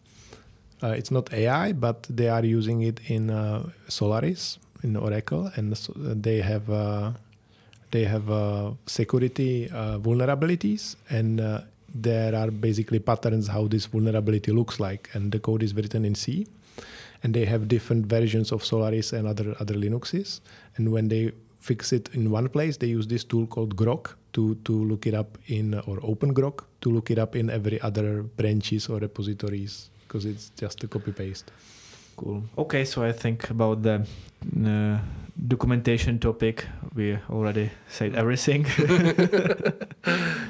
[0.82, 5.76] Uh, it's not AI, but they are using it in uh, Solaris in Oracle, and
[5.78, 7.12] so they have uh,
[7.90, 11.60] they have uh, security uh, vulnerabilities, and uh,
[11.94, 16.14] there are basically patterns how this vulnerability looks like, and the code is written in
[16.14, 16.46] C,
[17.22, 20.40] and they have different versions of Solaris and other other Linuxes,
[20.76, 24.54] and when they fix it in one place, they use this tool called Grok to
[24.64, 28.22] to look it up in or Open Grok to look it up in every other
[28.22, 31.50] branches or repositories because it's just a copy paste.
[32.16, 32.42] Cool.
[32.58, 34.06] Okay, so I think about the
[34.66, 34.98] uh,
[35.48, 38.66] documentation topic, we already said everything.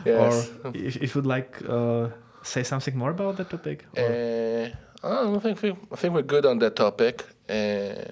[0.04, 0.50] Yes.
[0.64, 2.08] Or if, if you'd like uh,
[2.42, 3.84] say something more about that topic.
[3.96, 4.68] Uh,
[5.02, 7.24] I don't think we, I think we're good on that topic.
[7.48, 8.10] Uh,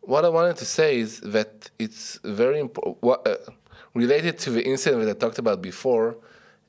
[0.00, 2.98] what I wanted to say is that it's very important.
[3.26, 3.36] Uh,
[3.94, 6.16] related to the incident that I talked about before,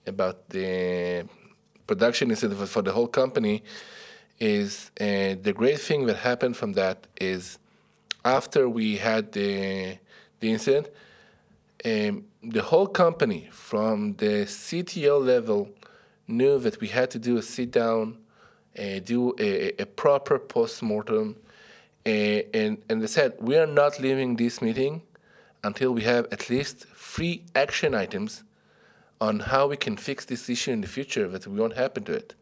[0.08, 1.26] about the
[1.88, 3.64] production incident for- for the whole company,
[4.40, 7.60] is uh, the great thing that happened from that is
[8.26, 9.98] after we had the
[10.40, 10.90] the incident,
[11.86, 15.70] um, the whole company from the CTO level
[16.28, 18.18] knew that we had to do a sit down,
[18.78, 21.36] uh, do a, a proper post mortem,
[22.06, 25.02] uh, and and they said we are not leaving this meeting
[25.64, 28.44] until we have at least three action items
[29.22, 32.12] on how we can fix this issue in the future that we won't happen to
[32.12, 32.36] it.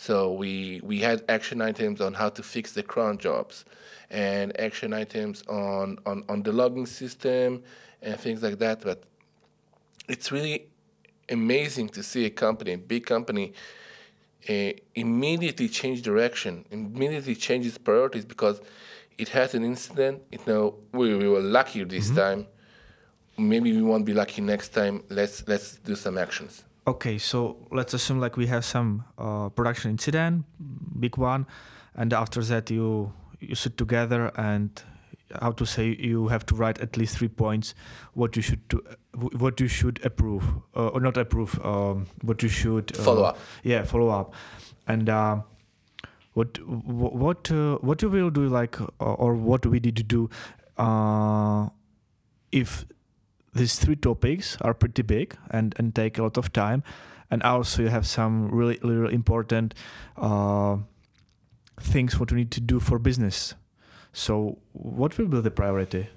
[0.00, 3.64] So we we had action items on how to fix the cron jobs,
[4.10, 7.64] and action items on on on the logging system
[8.00, 8.80] and things like that.
[8.80, 9.02] But
[10.08, 10.68] it's really
[11.28, 13.54] amazing to see a company, a big company,
[14.48, 18.60] uh, immediately change direction, immediately change its priorities because
[19.18, 20.22] it had an incident.
[20.30, 22.46] You know, we, we were lucky this time.
[23.36, 25.02] Maybe we won't be lucky next time.
[25.10, 26.62] Let's let's do some actions.
[26.88, 30.46] Okay, so let's assume like we have some uh, production incident,
[30.98, 31.46] big one,
[31.94, 34.82] and after that you you sit together and
[35.42, 37.74] how to say you have to write at least three points
[38.14, 40.42] what you should do, what you should approve
[40.74, 43.38] uh, or not approve, um, what you should uh, Follow up.
[43.62, 44.34] Yeah, follow up,
[44.86, 45.08] and.
[45.08, 45.40] Uh,
[46.34, 50.30] what what uh, what you will do like uh, or what we need to do
[50.76, 51.68] uh,
[52.52, 52.84] if
[53.58, 56.82] these three topics are pretty big and, and take a lot of time
[57.30, 59.74] and also you have some really really important
[60.16, 60.76] uh,
[61.80, 63.54] things what we need to do for business
[64.12, 66.08] so what will be the priority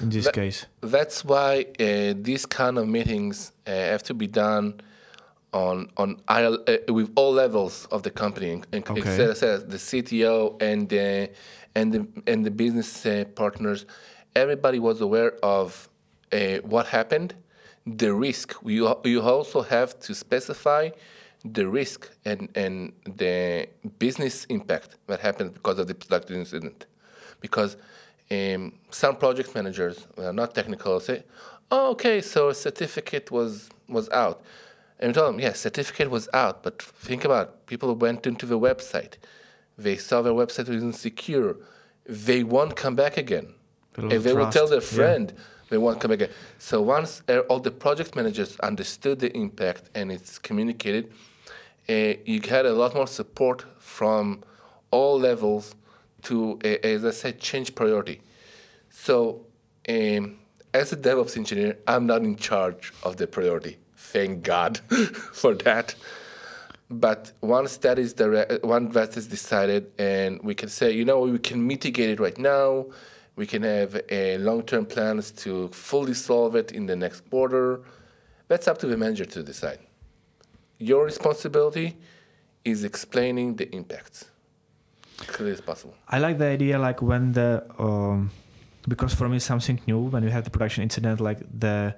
[0.00, 4.26] in this That- case That's why uh, these kind of meetings uh, have to be
[4.26, 4.80] done
[5.52, 9.00] on on aisle, uh, with all levels of the company, in- Okay.
[9.00, 11.30] of the CTO and the
[11.74, 13.84] and the and the business uh, partners.
[14.34, 15.88] Everybody was aware of
[16.32, 17.34] uh, what happened,
[17.86, 18.54] the risk.
[18.64, 20.90] You you also have to specify
[21.44, 23.68] the risk and and the
[23.98, 26.86] business impact that happened because of the production incident,
[27.40, 27.76] because
[28.30, 31.24] um, some project managers, uh, not technical, say,
[31.70, 34.42] "Oh, okay, so a certificate was was out,"
[34.98, 37.66] and we tell them, "Yes, certificate was out, but think about it.
[37.66, 39.14] people went into the website,
[39.76, 41.56] they saw their website was insecure,
[42.06, 43.54] they won't come back again,
[43.96, 45.42] they will tell their friend, yeah.
[45.72, 46.30] Friend." They won't come again.
[46.58, 51.12] So once uh, all the project managers understood the impact and it's communicated,
[51.88, 54.42] uh, you had a lot more support from
[54.90, 55.74] all levels
[56.22, 58.20] to, uh, as I said, change priority.
[58.90, 59.46] So,
[59.88, 60.38] um,
[60.74, 63.78] as a DevOps engineer, I'm not in charge of the priority.
[63.96, 64.78] Thank God
[65.32, 65.94] for that.
[66.88, 71.20] But once that is the once that is decided, and we can say, you know,
[71.20, 72.86] we can mitigate it right now.
[73.36, 77.80] We can have a long-term plans to fully solve it in the next quarter.
[78.48, 79.78] That's up to the manager to decide.
[80.78, 81.96] Your responsibility
[82.64, 84.26] is explaining the impacts
[85.26, 85.94] clearly as possible.
[86.08, 88.30] I like the idea like when the um,
[88.88, 91.94] because for me something new when you have the production incident like the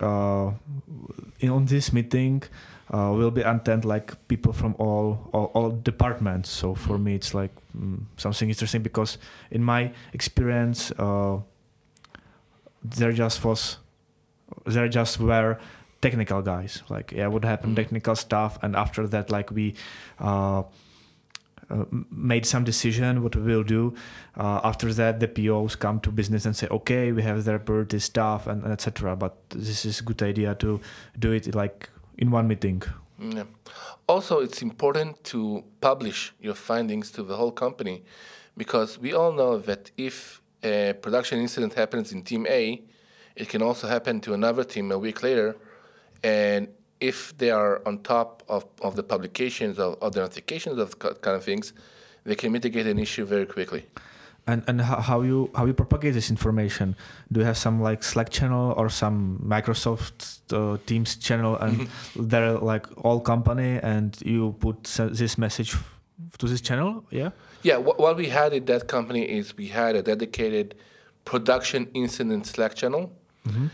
[0.00, 0.50] uh,
[1.40, 2.42] in on this meeting
[2.92, 6.50] uh, will be attend like people from all, all all departments.
[6.50, 9.18] So for me it's like mm, something interesting because
[9.50, 11.38] in my experience uh,
[12.84, 13.78] there just was
[14.66, 15.58] there just were
[16.00, 17.76] technical guys like yeah what happened Mm.
[17.76, 19.74] technical stuff and after that like we
[20.18, 20.62] uh,
[21.70, 23.94] uh, made some decision what we will do.
[24.36, 27.98] Uh, after that, the POs come to business and say, "Okay, we have their priority
[27.98, 30.80] stuff and, and etc." But this is a good idea to
[31.18, 31.88] do it like
[32.18, 32.82] in one meeting.
[33.18, 33.44] Yeah.
[34.08, 38.02] Also, it's important to publish your findings to the whole company
[38.56, 42.82] because we all know that if a production incident happens in team A,
[43.36, 45.56] it can also happen to another team a week later.
[46.22, 46.68] And
[47.00, 51.36] if they are on top of, of the publications of, of the notifications of kind
[51.36, 51.72] of things,
[52.24, 53.86] they can mitigate an issue very quickly.
[54.44, 56.96] And and how, you how you propagate this information?
[57.30, 62.28] Do you have some like Slack channel or some Microsoft uh, Teams channel, and mm-hmm.
[62.28, 64.82] they're like all company, and you put
[65.12, 65.76] this message
[66.38, 67.04] to this channel?
[67.10, 67.30] Yeah.
[67.62, 67.76] Yeah.
[67.76, 70.74] What, what we had at that company is we had a dedicated
[71.24, 73.12] production incident Slack channel,
[73.46, 73.66] mm-hmm.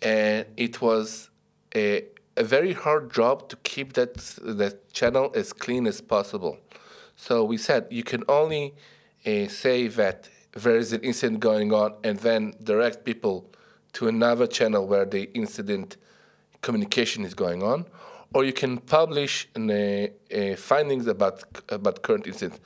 [0.00, 1.28] and it was
[1.74, 2.04] a
[2.36, 6.58] a very hard job to keep that that channel as clean as possible.
[7.16, 8.74] So we said you can only
[9.26, 13.50] uh, say that there is an incident going on and then direct people
[13.94, 15.96] to another channel where the incident
[16.62, 17.86] communication is going on,
[18.32, 22.60] or you can publish uh, uh, findings about about current incidents.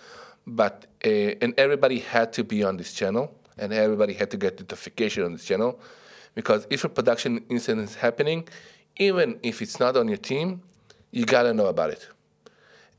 [0.47, 5.25] But and everybody had to be on this channel, and everybody had to get notification
[5.25, 5.79] on this channel,
[6.35, 8.49] because if a production incident is happening,
[8.97, 10.63] even if it's not on your team,
[11.11, 12.09] you gotta know about it.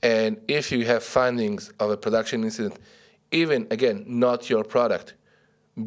[0.01, 2.77] And if you have findings of a production incident,
[3.31, 5.13] even again, not your product,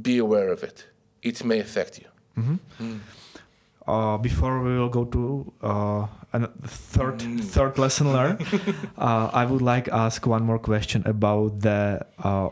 [0.03, 0.87] be aware of it.
[1.23, 2.07] It may affect you.
[2.39, 2.85] Mm-hmm.
[2.85, 3.01] Mm.
[3.87, 7.43] Uh, before we will go to uh, a third mm.
[7.55, 8.41] third lesson learned,
[8.99, 12.49] uh, I would like ask one more question about the uh,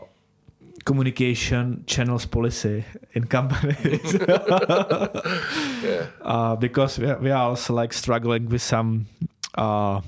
[0.83, 2.83] communication channels policy
[3.13, 6.07] in companies yeah.
[6.21, 9.05] uh, because we are, we are also like struggling with some
[9.55, 10.01] uh,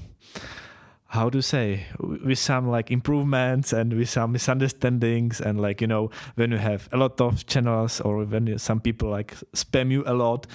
[1.13, 6.09] how to say with some like improvements and with some misunderstandings and like you know
[6.33, 10.13] when you have a lot of channels or when some people like spam you a
[10.13, 10.47] lot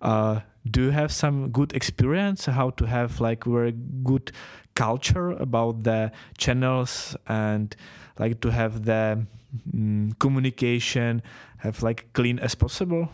[0.00, 0.40] uh,
[0.70, 3.72] do you have some good experience how to have like very
[4.04, 4.32] good
[4.74, 7.76] culture about the channels and
[8.18, 9.26] like to have the
[9.74, 11.22] mm, communication
[11.58, 13.10] have like clean as possible?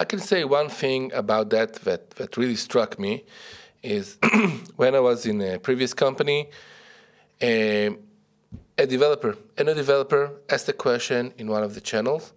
[0.00, 3.24] I can say one thing about that that that really struck me
[3.86, 4.18] is
[4.76, 6.48] when i was in a previous company
[7.42, 7.96] a,
[8.78, 12.32] a developer a developer asked a question in one of the channels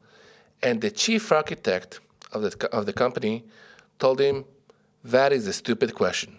[0.62, 2.00] and the chief architect
[2.32, 3.44] of the, of the company
[3.98, 4.46] told him
[5.04, 6.38] that is a stupid question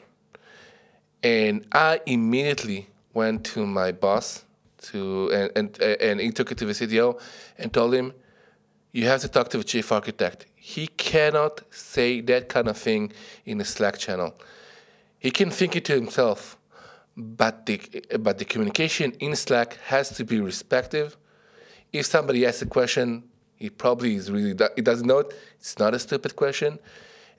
[1.23, 4.45] and i immediately went to my boss
[4.81, 7.21] to and, and and he took it to the CTO
[7.59, 8.13] and told him,
[8.93, 10.47] "You have to talk to the chief architect.
[10.55, 13.13] He cannot say that kind of thing
[13.45, 14.35] in a Slack channel.
[15.21, 16.59] He can think it to himself,
[17.17, 17.77] but the
[18.19, 21.17] but the communication in Slack has to be respective.
[21.93, 23.25] If somebody asks a question,
[23.57, 25.29] he probably is really he doesn't know it.
[25.61, 26.79] It's not a stupid question."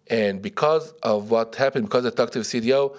[0.07, 2.97] And because of what happened, because I talked to the CDO, uh,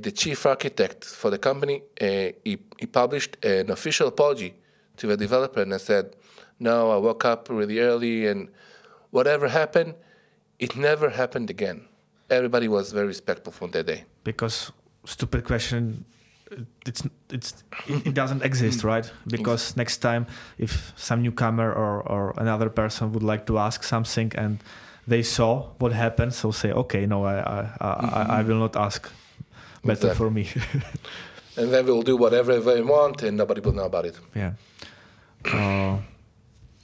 [0.00, 4.54] the chief architect for the company, uh, he, he published an official apology
[4.98, 6.14] to the developer and I said,
[6.58, 8.48] no, I woke up really early and
[9.10, 9.94] whatever happened,
[10.58, 11.88] it never happened again.
[12.30, 14.04] Everybody was very respectful from that day.
[14.24, 14.72] Because
[15.04, 16.04] stupid question,
[16.86, 19.10] it's it's it doesn't exist, right?
[19.26, 20.26] Because next time,
[20.58, 24.58] if some newcomer or or another person would like to ask something and
[25.06, 28.30] they saw what happened, so say, okay, no, I I, I, mm-hmm.
[28.30, 29.10] I will not ask
[29.84, 30.16] better exactly.
[30.16, 30.48] for me.
[31.56, 34.18] and then we'll do whatever they want, and nobody will know about it.
[34.34, 34.52] Yeah.
[35.44, 35.98] Uh,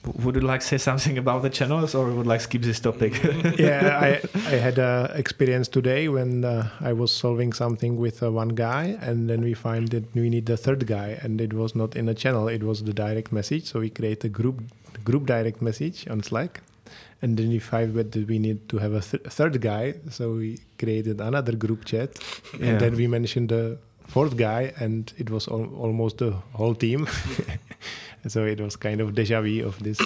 [0.05, 3.23] would you like to say something about the channels, or would like skip this topic?
[3.57, 8.31] yeah, I I had a experience today when uh, I was solving something with uh,
[8.31, 11.75] one guy, and then we find that we need the third guy, and it was
[11.75, 13.65] not in a channel; it was the direct message.
[13.65, 14.61] So we create a group
[15.03, 16.61] group direct message on Slack,
[17.23, 20.59] and then we find that we need to have a th- third guy so we
[20.77, 22.09] created another group chat
[22.59, 22.67] yeah.
[22.67, 23.77] and then we mentioned the
[24.07, 27.07] fourth guy and it was al- almost the whole team
[28.27, 29.99] so it was kind of deja vu of this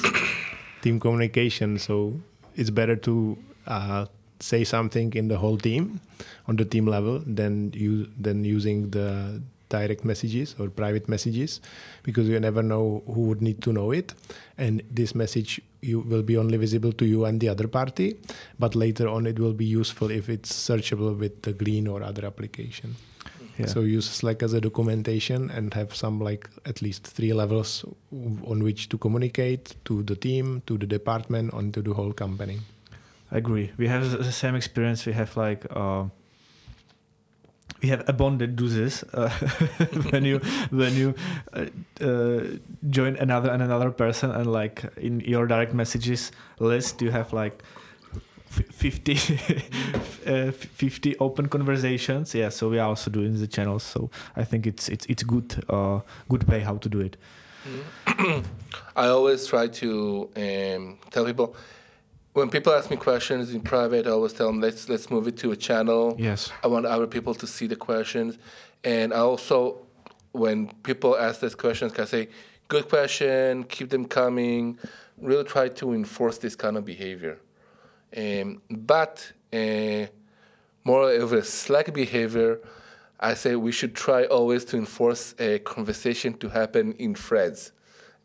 [0.82, 1.78] team communication.
[1.78, 2.14] So
[2.56, 3.38] it's better to
[3.68, 4.06] uh,
[4.40, 6.00] say something in the whole team
[6.48, 11.60] on the team level than you than using the direct messages or private messages
[12.04, 14.14] because you never know who would need to know it.
[14.58, 18.18] And this message you will be only visible to you and the other party
[18.58, 22.26] but later on it will be useful if it's searchable with the green or other
[22.26, 22.96] application
[23.58, 23.66] yeah.
[23.66, 28.64] so use slack as a documentation and have some like at least three levels on
[28.64, 32.60] which to communicate to the team to the department and to the whole company.
[33.32, 33.72] I agree.
[33.78, 35.06] We have the same experience.
[35.06, 36.06] We have like uh,
[37.82, 39.30] we have a bond that do this uh,
[40.12, 40.40] when you
[40.70, 41.14] when you
[41.54, 41.66] uh,
[42.02, 42.44] uh,
[42.90, 47.64] join another and another person and like in your direct messages list you have like
[48.60, 49.14] 50
[50.28, 52.34] uh, 50 open conversations.
[52.34, 55.64] Yeah so we are also doing the channels so i think it's it's it's good
[55.70, 56.00] uh
[56.30, 57.18] good way how to do it.
[58.96, 61.56] I always try to um, tell people
[62.34, 65.38] when people ask me questions in private, I always tell them let's let's move it
[65.38, 66.16] to a channel.
[66.20, 66.52] yes.
[66.64, 68.38] I want other people to see the questions,
[68.84, 69.88] and I also
[70.34, 72.30] when people ask these questions, can say
[72.68, 74.78] good question, keep them coming.
[75.20, 77.40] Really try to enforce this kind of behavior,
[78.16, 80.08] um, but uh,
[80.84, 82.60] more of a slack behavior.
[83.20, 87.72] I say we should try always to enforce a conversation to happen in threads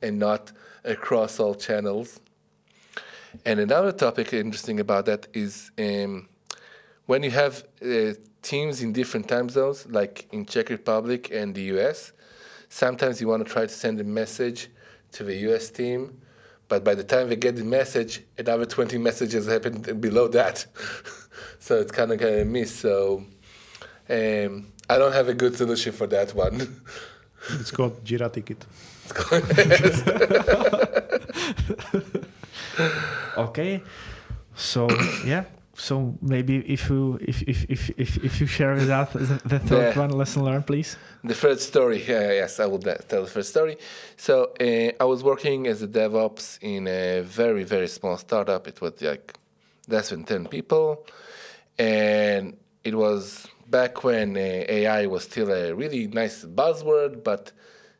[0.03, 0.53] and not
[0.85, 2.20] across all channels.
[3.45, 6.28] And another topic interesting about that is um,
[7.07, 8.12] when you have uh,
[8.43, 12.12] teams in different time zones, like in Czech Republic and the US,
[12.68, 14.68] sometimes you want to try to send a message
[15.12, 16.20] to the US team,
[16.72, 20.64] but by the time they get the message, another 20 messages happen below that.
[21.58, 22.74] so it's kind of kind a miss.
[22.74, 23.26] So
[24.08, 26.80] um, I don't have a good solution for that one.
[27.60, 28.64] It's called Jira ticket.
[33.46, 33.82] okay
[34.54, 34.88] so
[35.26, 35.44] yeah
[35.74, 39.58] so maybe if you if if if if, if you share with us the, the
[39.58, 39.98] third Yeah.
[40.04, 43.76] one lesson learned please The first story, yeah, yes, I will tell the first story.
[44.16, 48.66] So uh, I was working as a DevOps in a very, very small startup.
[48.66, 49.32] It was like
[49.88, 51.06] less than 10 people.
[51.78, 54.40] And it was back when uh,
[54.78, 57.52] AI was still a really nice buzzword, but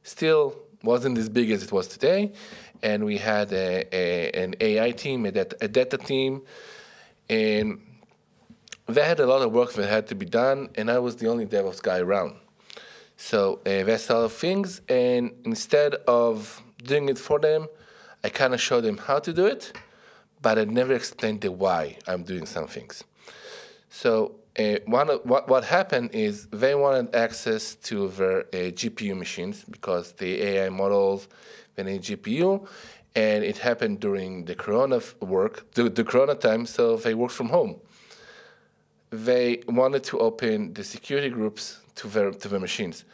[0.03, 2.33] still wasn't as big as it was today.
[2.83, 6.43] And we had a, a, an AI team, a data, a data team,
[7.33, 7.81] and
[8.87, 11.29] they had a lot of work that had to be done, and I was the
[11.29, 12.37] only DevOps guy around.
[13.17, 17.69] So uh, that's a lot of things, and instead of doing it for them,
[18.23, 19.73] I kind of showed them how to do it,
[20.43, 23.03] but I never explained the why I'm doing some things.
[23.89, 29.65] So uh, one what what happened is they wanted access to their uh, GPU machines
[29.65, 31.29] because the AI models
[31.75, 32.67] they need GPU,
[33.15, 36.67] and it happened during the Corona work, the, the Corona time.
[36.67, 37.81] So they worked from home
[39.13, 43.05] they wanted to open the security groups to their to their machines.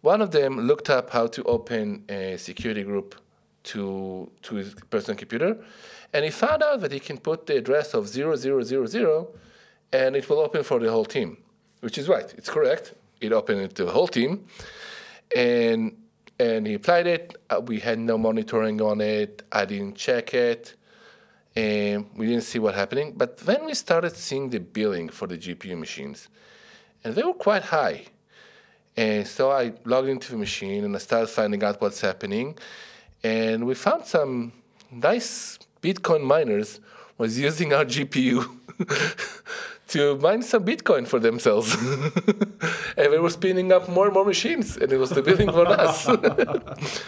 [0.00, 3.14] One of them looked up how to open a security group
[3.64, 5.58] to to his personal computer,
[6.12, 9.26] and he found out that he can put the address of 0000
[9.94, 11.36] and it will open for the whole team,
[11.80, 12.32] which is right.
[12.38, 12.94] It's correct.
[13.20, 14.46] It opened it to the whole team,
[15.36, 15.94] and
[16.38, 17.36] and he applied it.
[17.50, 19.42] Uh, we had no monitoring on it.
[19.52, 20.74] I didn't check it
[21.54, 23.12] and we didn't see what happening.
[23.16, 26.28] But then we started seeing the billing for the GPU machines,
[27.04, 28.06] and they were quite high.
[28.96, 32.58] And so I logged into the machine and I started finding out what's happening,
[33.22, 34.52] and we found some
[34.90, 36.80] nice Bitcoin miners
[37.18, 38.44] was using our GPU
[39.92, 41.74] to mine some Bitcoin for themselves,
[42.96, 45.66] and they were spinning up more and more machines, and it was the building for
[45.86, 46.08] us.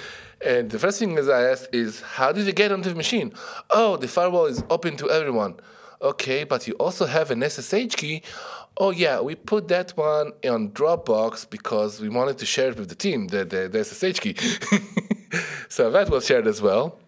[0.44, 3.32] And the first thing is I asked is, how did you get onto the machine?
[3.70, 5.54] Oh, the firewall is open to everyone.
[6.02, 8.20] Okay, but you also have an SSH key.
[8.76, 12.90] Oh yeah, we put that one on Dropbox because we wanted to share it with
[12.90, 14.36] the team, the, the, the SSH key.
[15.70, 16.98] so that was shared as well.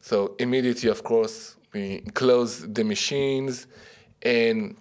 [0.00, 3.68] So immediately, of course, we closed the machines
[4.22, 4.76] and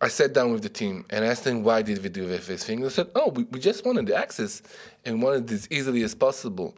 [0.00, 2.80] I sat down with the team and asked them why did we do this thing.
[2.80, 4.62] They said, "Oh, we, we just wanted the access
[5.04, 6.76] and wanted it as easily as possible."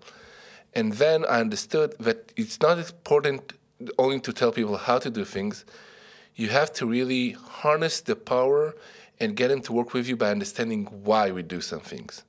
[0.73, 3.53] And then I understood that it's not important
[3.99, 5.65] only to tell people how to do things.
[6.35, 8.75] You have to really harness the power
[9.19, 12.25] and get them to work with you by understanding why we do some things.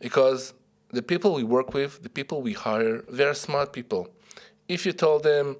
[0.00, 0.52] Because
[0.90, 4.08] the people we work with, the people we hire, they're smart people.
[4.68, 5.56] If you told them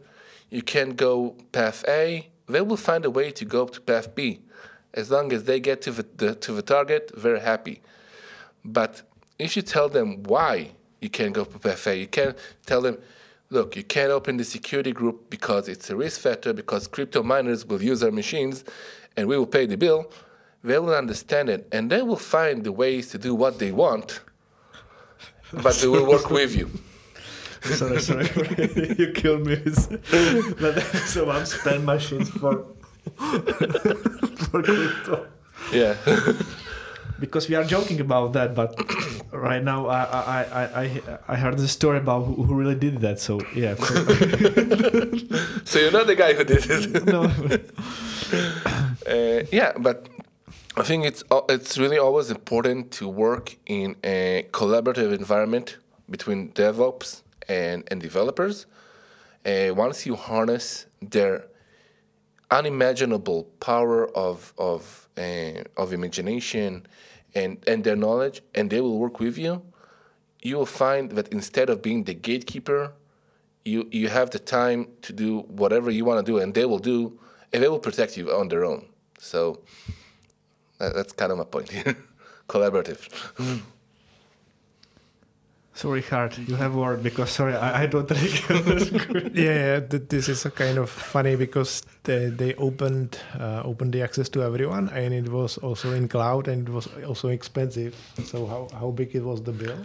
[0.51, 4.41] you can't go path A, they will find a way to go to path B.
[4.93, 7.81] As long as they get to the, to the target, they're happy.
[8.65, 9.03] But
[9.39, 12.37] if you tell them why you can't go to A, you can't
[12.67, 12.99] tell them,
[13.49, 17.65] look, you can't open the security group because it's a risk factor, because crypto miners
[17.65, 18.65] will use our machines
[19.17, 20.11] and we will pay the bill,
[20.63, 24.21] they will understand it and they will find the ways to do what they want,
[25.53, 26.71] but they will work with you.
[27.63, 28.27] sorry, sorry,
[28.99, 29.57] you killed me.
[31.07, 32.67] so I'm spend machines for
[33.17, 35.27] for crypto.
[35.73, 35.97] Yeah.
[37.19, 38.75] Because we are joking about that, but
[39.31, 43.21] right now I I, I, I, heard the story about who, who really did that.
[43.21, 43.95] So yeah, so,
[45.65, 47.05] so you're not the guy who did it.
[47.15, 47.31] no,
[49.07, 50.09] Uh, yeah, but
[50.77, 55.77] I think it's it's really always important to work in a collaborative environment
[56.09, 58.67] between DevOps and, and developers.
[59.45, 61.47] Uh, once you harness their
[62.51, 66.87] unimaginable power of of uh, of imagination
[67.35, 69.63] and and their knowledge, and they will work with you,
[70.43, 72.93] you will find that instead of being the gatekeeper,
[73.65, 76.79] you you have the time to do whatever you want to do, and they will
[76.79, 77.19] do,
[77.53, 78.87] and they will protect you on their own.
[79.19, 79.61] So
[80.79, 81.97] that, that's kind of my point here.
[82.49, 83.09] Collaborative.
[85.73, 89.31] Sorry, Hart, you have word because sorry, I, I don't really.
[89.35, 93.93] yeah, yeah th- this is a kind of funny because they, they opened uh, opened
[93.95, 97.95] the access to everyone, and it was also in cloud, and it was also expensive.
[98.25, 99.79] So how, how big it was the bill?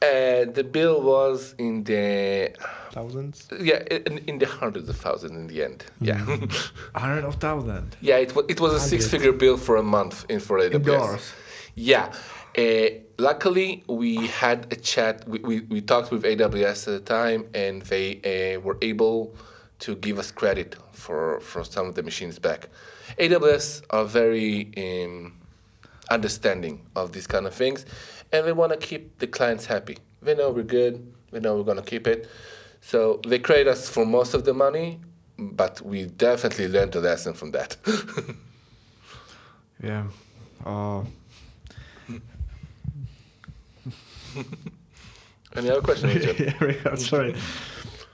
[0.00, 2.50] Uh, the bill was in the
[2.92, 3.48] Thousands.
[3.60, 5.84] yeah in, in the hundreds of thousands in the end.
[6.00, 6.18] Yeah,
[6.94, 7.96] Hundred of thousand.
[8.00, 8.16] yeah.
[8.16, 10.74] It was it was a six figure bill for a month in for AWS.
[10.74, 11.32] Indoors.
[11.74, 12.12] Yeah.
[12.58, 12.88] Uh,
[13.18, 15.26] luckily, we had a chat.
[15.28, 19.36] We, we, we talked with AWS at the time, and they uh, were able
[19.80, 22.68] to give us credit for, for some of the machines back.
[23.18, 25.34] AWS are very um,
[26.10, 27.86] understanding of these kind of things,
[28.32, 29.98] and they want to keep the clients happy.
[30.20, 31.12] They know we're good.
[31.30, 32.28] They know we're going to keep it.
[32.80, 34.98] So they credit us for most of the money,
[35.38, 37.76] but we definitely learned a lesson from that.
[39.82, 40.06] Yeah.
[40.64, 41.04] Uh,
[45.56, 46.14] Any other questions?
[46.14, 46.54] Richard?
[46.84, 47.34] yeah, sorry.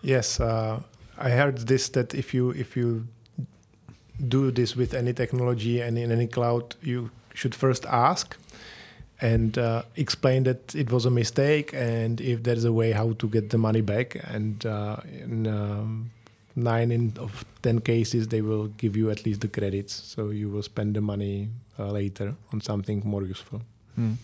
[0.02, 0.80] Yes, uh,
[1.18, 3.06] I heard this that if you if you
[4.28, 8.36] do this with any technology and in any cloud, you should first ask
[9.20, 13.28] and uh, explain that it was a mistake and if there's a way how to
[13.28, 14.16] get the money back.
[14.32, 16.10] And uh, in um,
[16.56, 20.48] nine in of ten cases, they will give you at least the credits, so you
[20.48, 21.48] will spend the money
[21.78, 23.62] uh, later on something more useful.
[23.98, 24.16] Mm.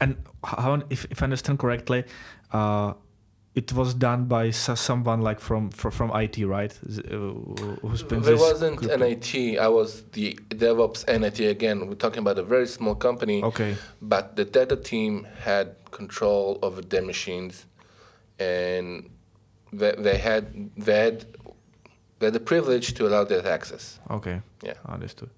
[0.00, 2.04] And how, if, if I understand correctly,
[2.52, 2.94] uh,
[3.54, 6.72] it was done by someone like from from, from IT, right?
[6.86, 7.16] Uh,
[7.88, 9.58] who spends There wasn't crypto- an IT.
[9.58, 11.88] I was the DevOps and IT again.
[11.88, 13.76] We're talking about a very small company, Okay.
[14.00, 17.66] but the data team had control over their machines,
[18.38, 19.10] and
[19.72, 21.26] they, they had they had
[22.20, 23.98] they had the privilege to allow that access.
[24.10, 24.40] Okay.
[24.62, 24.74] Yeah.
[24.86, 25.30] Understood.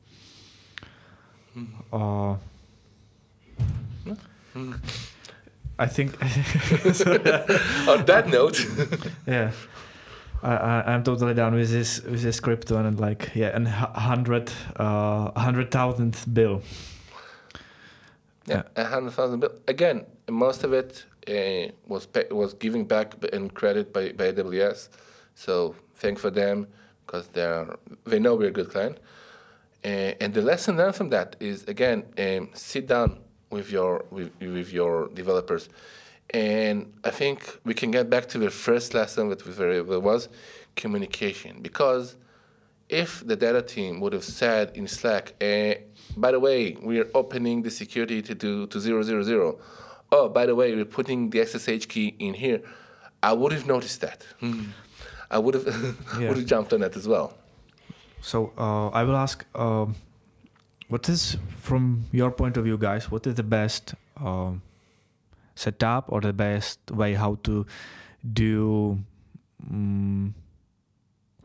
[1.93, 2.37] Uh,
[5.79, 6.13] I think.
[7.89, 8.67] On that note,
[9.27, 9.53] yeah.
[10.43, 14.51] I, I, I'm totally down with this with this crypto and like yeah and hundred
[14.77, 16.63] uh hundred thousand bill.
[18.47, 20.07] yeah, a hundred thousand bill again.
[20.29, 24.89] Most of it uh, was pay, was giving back in credit by, by AWS.
[25.35, 26.69] So thank for them
[27.07, 28.99] because they are they know we're a good client.
[29.85, 33.19] Uh, and the lesson learned from that is again um, sit down
[33.51, 35.69] with your with, with your developers,
[36.33, 40.01] and I think we can get back to the first lesson that we very that
[40.01, 40.29] was
[40.77, 42.17] communication because
[42.89, 45.75] if the data team would have said in Slack, eh,
[46.17, 49.59] by the way, we are opening the security to do to zero zero zero.
[50.13, 52.61] Oh, by the way, we're putting the SSH key in here.
[53.23, 54.25] I would have noticed that.
[55.31, 55.67] I would have
[56.19, 56.29] Yeah.
[56.29, 57.35] would have jumped on that as well.
[58.21, 59.95] So uh, I will ask, um,
[60.91, 63.11] what is from your point of view, guys?
[63.11, 64.61] What is the best um,
[65.55, 67.65] setup or the best way how to
[68.33, 68.99] do
[69.71, 70.35] um,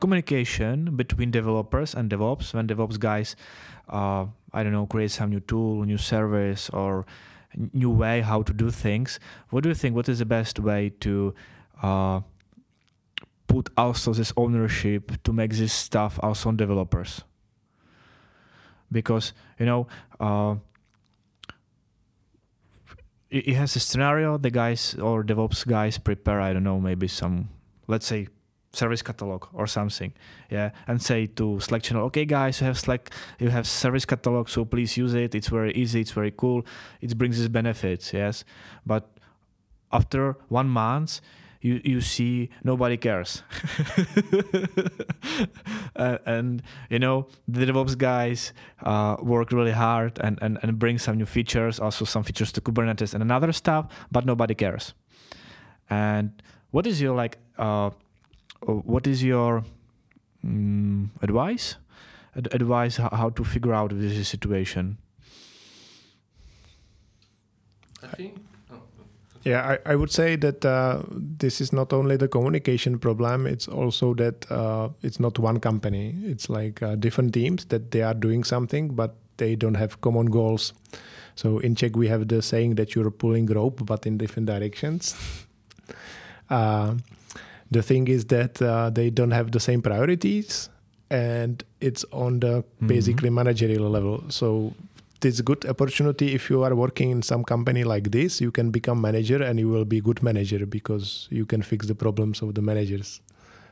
[0.01, 3.35] communication between developers and DevOps when DevOps guys,
[3.87, 7.05] uh, I don't know, create some new tool, new service, or
[7.71, 9.19] new way how to do things?
[9.51, 9.95] What do you think?
[9.95, 11.35] What is the best way to
[11.83, 12.21] uh,
[13.45, 17.21] put also this ownership to make this stuff also on developers
[18.91, 19.87] because you know
[20.19, 20.55] uh,
[23.29, 27.49] it, has a scenario the guys or devops guys prepare i don't know maybe some
[27.87, 28.27] let's say
[28.75, 30.13] service catalog or something
[30.51, 33.09] yeah and say to slack channel okay guys you have slack
[33.39, 35.33] you have service catalog so please use it.
[35.33, 36.65] It's very easy it's very cool.
[37.01, 38.43] It brings these benefits yes.
[38.85, 39.09] But
[39.91, 41.21] after one month
[41.61, 43.43] you you see nobody cares.
[45.95, 48.51] Uh, and you know the devops guys
[48.83, 52.59] uh, work really hard and, and and bring some new features also some features to
[52.59, 54.93] kubernetes and another stuff but nobody cares.
[55.89, 56.41] And
[56.71, 57.91] what is your like uh,
[58.61, 59.63] what is your
[60.45, 61.77] mm, advice?
[62.35, 64.97] Ad- advice how to figure out this situation?
[68.03, 68.54] I think.
[69.45, 71.03] Yeah, I, I would say that uh,
[71.39, 76.15] this is not only the communication problem, it's also that uh, it's not one company.
[76.25, 80.25] It's like uh, different teams that they are doing something, but they don't have common
[80.31, 80.73] goals.
[81.35, 85.15] So in Czech we have the saying that you're pulling rope, but in different directions.
[86.49, 86.95] uh,
[87.71, 90.69] the thing is that uh, they don't have the same priorities,
[91.11, 92.87] and it's on the Mhm.
[92.87, 94.23] basically managerial level.
[94.29, 94.73] So
[95.23, 98.71] it's a good opportunity if you are working in some company like this you can
[98.71, 102.55] become manager and you will be good manager because you can fix the problems of
[102.55, 103.21] the managers.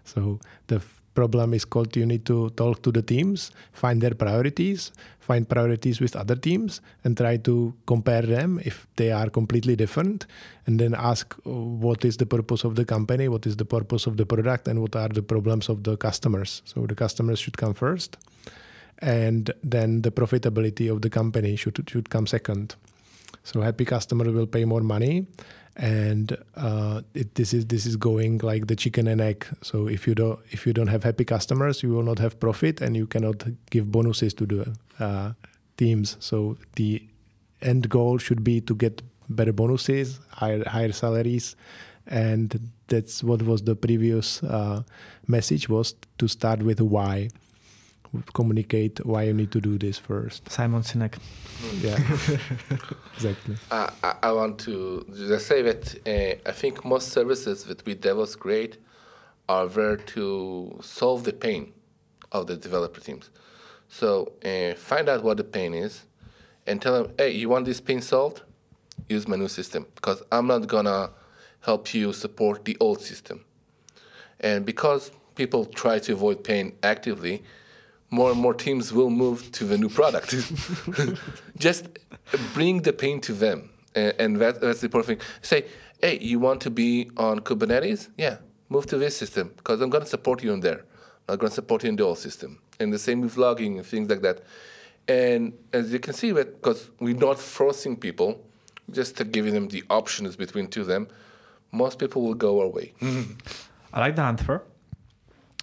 [0.06, 4.16] So the f- problem is called you need to talk to the teams find their
[4.16, 9.76] priorities find priorities with other teams and try to compare them if they are completely
[9.76, 10.26] different
[10.66, 14.08] and then ask uh, what is the purpose of the company what is the purpose
[14.08, 16.64] of the product and what are the problems of the customers.
[16.66, 18.18] So the customers should come first
[19.00, 22.76] and then the profitability of the company should should come second.
[23.44, 25.28] So happy customer will pay more money,
[25.76, 29.46] and uh, it, this is this is going like the chicken and egg.
[29.62, 32.82] So if you don't if you don't have happy customers, you will not have profit,
[32.82, 35.34] and you cannot give bonuses to the uh,
[35.78, 36.18] teams.
[36.20, 37.04] So the
[37.62, 41.56] end goal should be to get better bonuses, higher higher salaries,
[42.08, 44.84] and that's what was the previous uh,
[45.28, 47.30] message was to start with why
[48.34, 50.49] communicate why you need to do this first.
[50.49, 51.18] Simon Sinek.
[51.82, 51.97] Yeah,
[53.16, 53.55] exactly.
[53.72, 57.95] I, I, I want to just say that uh, I think most services that we
[57.95, 58.78] DevOps create
[59.49, 61.74] are there to solve the pain
[62.32, 63.30] of the developer teams.
[63.89, 66.03] So uh, find out what the pain is
[66.66, 68.41] and tell them, hey, you want this pain solved?
[69.09, 71.11] Use my new system because I'm not going to
[71.61, 73.43] help you support the old system.
[74.39, 77.43] And because people try to avoid pain actively,
[78.14, 80.36] more and more teams will move to the new product.
[81.57, 81.88] Just
[82.53, 85.28] bring the pain to them, and, that, that's the important thing.
[85.41, 85.66] Say,
[85.99, 88.09] hey, you want to be on Kubernetes?
[88.18, 88.38] Yeah,
[88.70, 90.86] move to this system because I'm going to support you in there.
[91.28, 92.59] I'm going to support you in the old system.
[92.80, 94.43] And the same with logging and things like that.
[95.07, 98.45] And as you can see, because we're not forcing people,
[98.91, 101.07] just giving them the options between two of them,
[101.72, 102.93] most people will go our way.
[103.91, 104.61] I like the answer.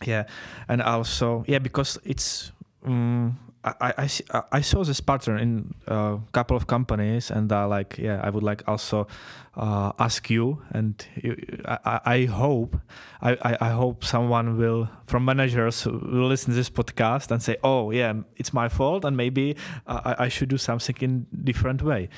[0.06, 0.24] Yeah,
[0.68, 2.52] and also yeah because it's
[2.86, 3.92] um, I,
[4.32, 8.30] I, I saw this pattern in a couple of companies and uh, like yeah I
[8.30, 9.06] would like also
[9.54, 11.36] uh, ask you and you,
[11.66, 12.80] I, I- hope
[13.20, 17.58] I, I, I hope someone will from managers will listen to this podcast and say
[17.62, 19.54] oh yeah it's my fault and maybe
[19.86, 22.08] I, I should do something in different way.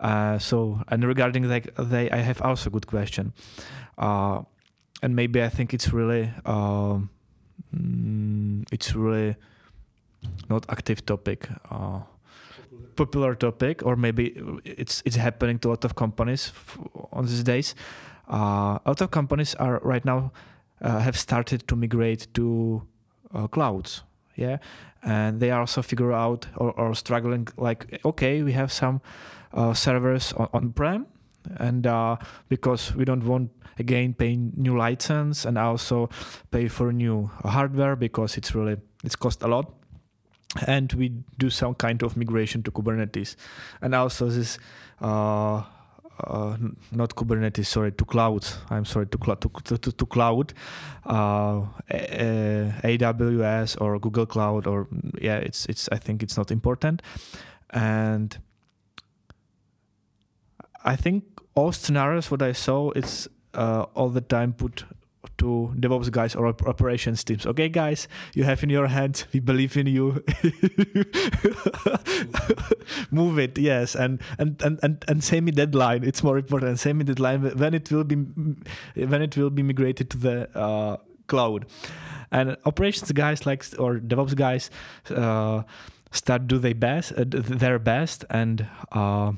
[0.00, 3.34] Uh, so and regarding like they I have also good question.
[3.98, 4.42] Uh,
[5.02, 7.10] and maybe I think it's really um,
[7.74, 9.36] mm, it's really
[10.48, 12.00] not active topic, uh,
[12.96, 16.78] popular topic, or maybe it's it's happening to a lot of companies f-
[17.12, 17.74] on these days.
[18.30, 20.32] Uh, a lot of companies are right now
[20.82, 22.82] uh, have started to migrate to
[23.34, 24.02] uh, clouds.
[24.36, 24.58] Yeah,
[25.02, 29.00] and they are also figure out or, or struggling like okay we have some
[29.52, 31.06] uh, servers on, on prem
[31.56, 32.16] and uh,
[32.48, 36.08] because we don't want again pay new license and also
[36.50, 39.72] pay for new hardware because it's really it's cost a lot
[40.66, 43.36] and we do some kind of migration to kubernetes
[43.80, 44.58] and also this
[45.00, 45.62] uh,
[46.24, 46.56] uh,
[46.90, 48.58] not Kubernetes, sorry, to clouds.
[48.70, 50.52] I'm sorry, to, cl- to, to, to, cloud,
[51.06, 54.88] uh, A- uh, AWS or Google Cloud, or
[55.20, 55.88] yeah, it's it's.
[55.92, 57.02] I think it's not important,
[57.70, 58.36] and
[60.84, 61.24] I think
[61.54, 64.84] all scenarios what I saw it's uh, all the time put
[65.38, 67.46] to DevOps guys or operations teams.
[67.46, 69.26] Okay, guys, you have in your hands.
[69.32, 70.24] We believe in you.
[73.10, 76.04] Move it, yes, and and and and, and semi deadline.
[76.04, 76.78] It's more important.
[76.78, 80.96] Semi deadline when it will be when it will be migrated to the uh,
[81.26, 81.66] cloud.
[82.30, 84.70] And operations guys like or DevOps guys
[85.10, 85.62] uh,
[86.10, 88.66] start do their best, uh, their best, and.
[88.92, 89.32] Uh,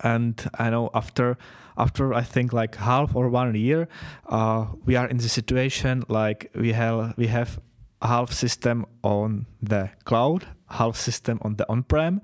[0.00, 1.36] and I know after
[1.76, 3.88] after I think like half or one year,
[4.28, 7.60] uh, we are in the situation like we have we have
[8.02, 12.20] half system on the cloud, half system on the on-prem,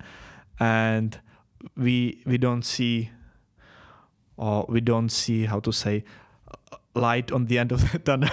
[0.59, 1.19] and
[1.75, 3.09] we we don't see
[4.37, 6.03] or we don't see how to say
[6.93, 8.29] light on the end of the tunnel,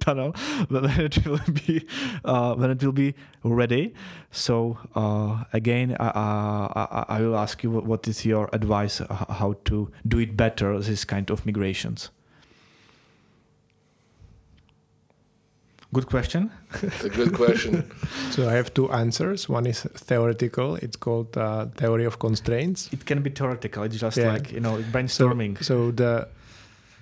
[0.00, 0.32] tunnel
[0.68, 1.86] when it will be
[2.24, 3.92] uh, when it will be ready.
[4.30, 9.54] So uh, again, I, I, I will ask you what is your advice uh, how
[9.66, 12.10] to do it better this kind of migrations.
[15.92, 16.52] Good question.
[16.82, 17.90] It's a good question.
[18.30, 19.48] So I have two answers.
[19.48, 20.76] One is theoretical.
[20.76, 22.88] It's called uh, theory of constraints.
[22.92, 23.82] It can be theoretical.
[23.82, 24.32] It's just Yeah.
[24.32, 25.62] like you know So, brainstorming.
[25.64, 26.28] so the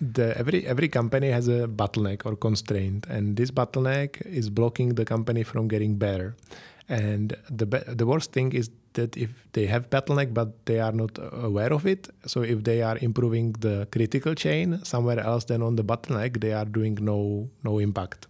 [0.00, 5.04] the every every company has a bottleneck or constraint, and this bottleneck is blocking the
[5.04, 6.36] company from getting better.
[6.88, 10.92] And the be- the worst thing is that if they have bottleneck but they are
[10.92, 15.62] not aware of it, so if they are improving the critical chain somewhere else than
[15.62, 18.26] on the bottleneck, they are doing no no impact.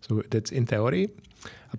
[0.00, 1.10] So that's in theory.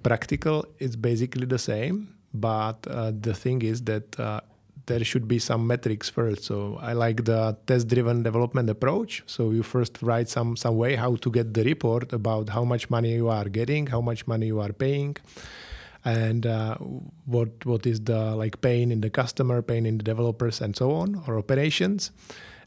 [0.03, 4.41] Practical, it's basically the same, but uh, the thing is that uh,
[4.87, 6.43] there should be some metrics first.
[6.43, 9.23] So I like the test-driven development approach.
[9.25, 12.89] So you first write some some way how to get the report about how much
[12.89, 15.17] money you are getting, how much money you are paying,
[16.03, 16.75] and uh,
[17.25, 20.91] what what is the like pain in the customer, pain in the developers, and so
[20.91, 22.11] on, or operations.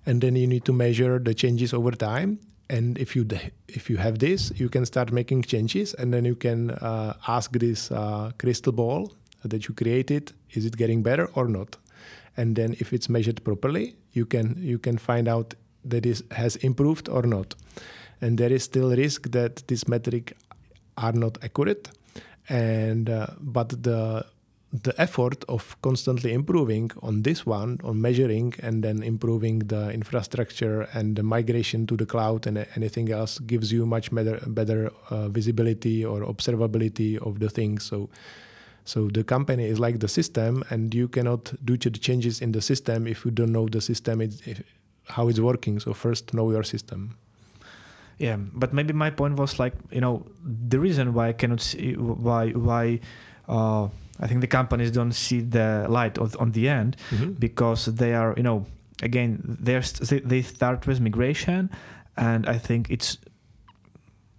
[0.06, 2.38] And then you need to measure the changes over time.
[2.70, 3.26] And if you
[3.68, 7.52] if you have this, you can start making changes, and then you can uh, ask
[7.52, 9.12] this uh, crystal ball
[9.44, 11.76] that you created: is it getting better or not?
[12.38, 16.56] And then if it's measured properly you can you can find out that it has
[16.56, 17.54] improved or not.
[18.20, 20.36] And there is still risk that this metric
[20.96, 21.90] are not accurate.
[22.48, 24.26] And uh, but the
[24.70, 30.82] the effort of constantly improving on this one on measuring and then improving the infrastructure
[30.92, 35.26] and the migration to the cloud and anything else gives you much better better uh,
[35.28, 38.10] visibility or observability of the things so
[38.88, 42.62] so the company is like the system, and you cannot do the changes in the
[42.62, 44.40] system if you don't know the system, is,
[45.04, 45.78] how it's working.
[45.78, 47.18] So first know your system.
[48.16, 51.96] Yeah, but maybe my point was like you know the reason why I cannot see
[51.96, 53.00] why why
[53.46, 53.88] uh,
[54.20, 57.32] I think the companies don't see the light of, on the end mm-hmm.
[57.32, 58.64] because they are you know
[59.02, 59.78] again they
[60.24, 61.68] they start with migration
[62.16, 63.18] and I think it's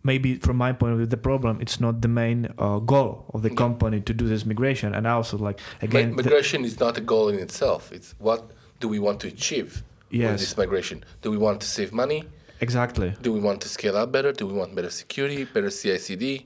[0.03, 3.41] maybe from my point of view the problem it's not the main uh, goal of
[3.41, 4.93] the company to do this migration.
[4.93, 7.91] And I also like again migration is not a goal in itself.
[7.91, 10.31] It's what do we want to achieve yes.
[10.31, 11.03] with this migration?
[11.21, 12.23] Do we want to save money?
[12.61, 13.13] Exactly.
[13.21, 14.31] Do we want to scale up better?
[14.33, 16.45] Do we want better security better CI/CD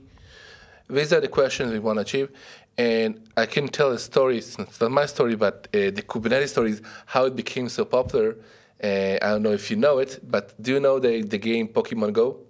[0.88, 2.30] these are the questions we want to achieve.
[2.76, 6.72] And I can tell a story it's not my story but uh, the Kubernetes story
[6.72, 8.36] is how it became so popular.
[8.82, 11.68] Uh, I don't know if you know it but do you know the, the game
[11.68, 12.40] Pokemon Go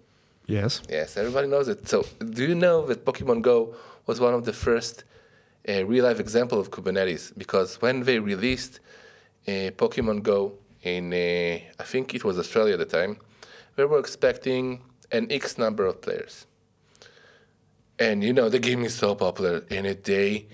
[0.46, 0.82] Yes.
[0.88, 1.88] Yes, everybody knows it.
[1.88, 3.74] So, do you know that Pokemon Go
[4.06, 5.04] was one of the first
[5.68, 7.32] uh, real life example of Kubernetes?
[7.36, 8.80] Because when they released
[9.48, 13.16] uh, Pokemon Go in, uh, I think it was Australia at the time,
[13.76, 16.46] they were expecting an X number of players.
[17.98, 19.64] And you know, the game is so popular.
[19.70, 20.46] In a day,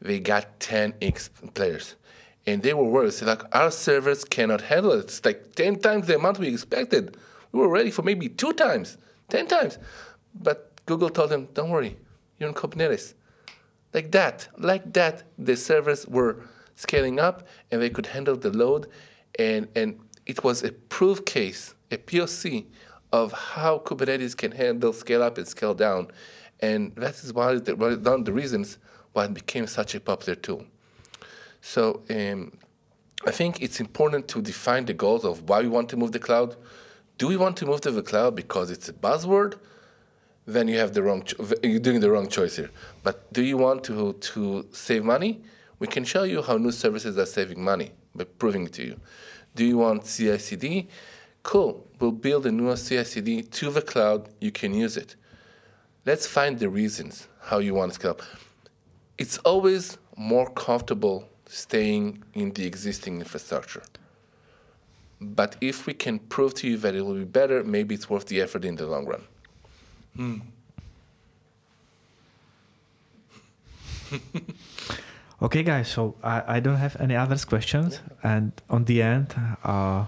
[0.00, 1.96] they got 10x players.
[2.46, 3.20] And they were worried.
[3.22, 5.04] like, our servers cannot handle it.
[5.04, 7.16] It's like 10 times the amount we expected.
[7.52, 8.98] We were ready for maybe two times.
[9.28, 9.78] 10 times.
[10.34, 11.96] But Google told them, don't worry,
[12.38, 13.14] you're in Kubernetes.
[13.92, 16.44] Like that, like that, the servers were
[16.74, 18.88] scaling up and they could handle the load.
[19.38, 22.66] And, and it was a proof case, a POC
[23.12, 26.08] of how Kubernetes can handle scale up and scale down.
[26.60, 28.78] And that is one of the, one of the reasons
[29.12, 30.64] why it became such a popular tool.
[31.60, 32.52] So um,
[33.26, 36.18] I think it's important to define the goals of why we want to move the
[36.18, 36.56] cloud,
[37.18, 39.54] do we want to move to the cloud because it's a buzzword?
[40.46, 41.22] Then you have the wrong.
[41.22, 42.70] Cho- you're doing the wrong choice here.
[43.02, 45.42] But do you want to to save money?
[45.78, 49.00] We can show you how new services are saving money by proving it to you.
[49.54, 50.88] Do you want CI/CD?
[51.42, 51.86] Cool.
[51.98, 54.28] We'll build a new CI/CD to the cloud.
[54.40, 55.16] You can use it.
[56.04, 58.22] Let's find the reasons how you want to scale up.
[59.16, 63.82] It's always more comfortable staying in the existing infrastructure.
[65.24, 68.26] But if we can prove to you that it will be better, maybe it's worth
[68.26, 69.22] the effort in the long run.
[70.16, 70.38] Hmm.
[75.42, 75.88] okay, guys.
[75.88, 78.00] So I, I don't have any other questions.
[78.22, 80.04] And on the end, uh,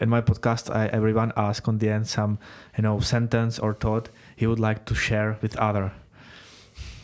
[0.00, 2.38] in my podcast, I, everyone asks on the end some,
[2.76, 5.92] you know, sentence or thought he would like to share with other.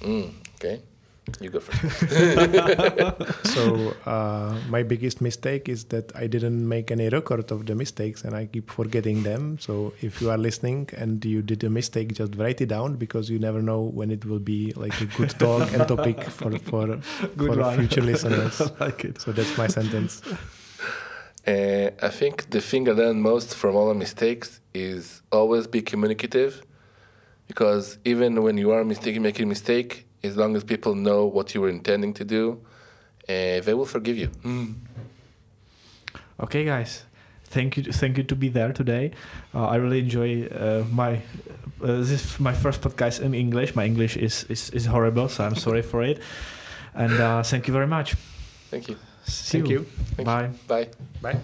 [0.00, 0.82] Mm, okay.
[1.40, 2.10] You go first.
[3.54, 8.24] so uh, my biggest mistake is that I didn't make any record of the mistakes,
[8.24, 9.58] and I keep forgetting them.
[9.60, 13.30] So if you are listening and you did a mistake, just write it down because
[13.30, 16.98] you never know when it will be like a good talk and topic for for
[17.36, 18.60] for future listeners.
[18.80, 19.20] I like it.
[19.20, 20.22] So that's my sentence.
[21.46, 25.82] Uh, I think the thing I learned most from all the mistakes is always be
[25.82, 26.64] communicative,
[27.46, 31.54] because even when you are mistaken, making a mistake, as long as people know what
[31.54, 32.60] you were intending to do,
[33.28, 34.28] uh, they will forgive you.
[34.44, 34.74] Mm.
[36.40, 37.04] Okay, guys.
[37.44, 39.10] Thank you, thank you to be there today.
[39.54, 41.20] Uh, I really enjoy uh, my
[41.82, 43.74] uh, this is my first podcast in English.
[43.74, 46.18] My English is is, is horrible, so I'm sorry for it.
[46.94, 48.16] And uh, thank you very much.
[48.70, 48.96] Thank you.
[49.24, 49.80] See thank you.
[49.80, 49.86] you.
[50.16, 50.44] Thank Bye.
[50.44, 50.58] You.
[50.66, 50.88] Bye.
[51.20, 51.40] Bye.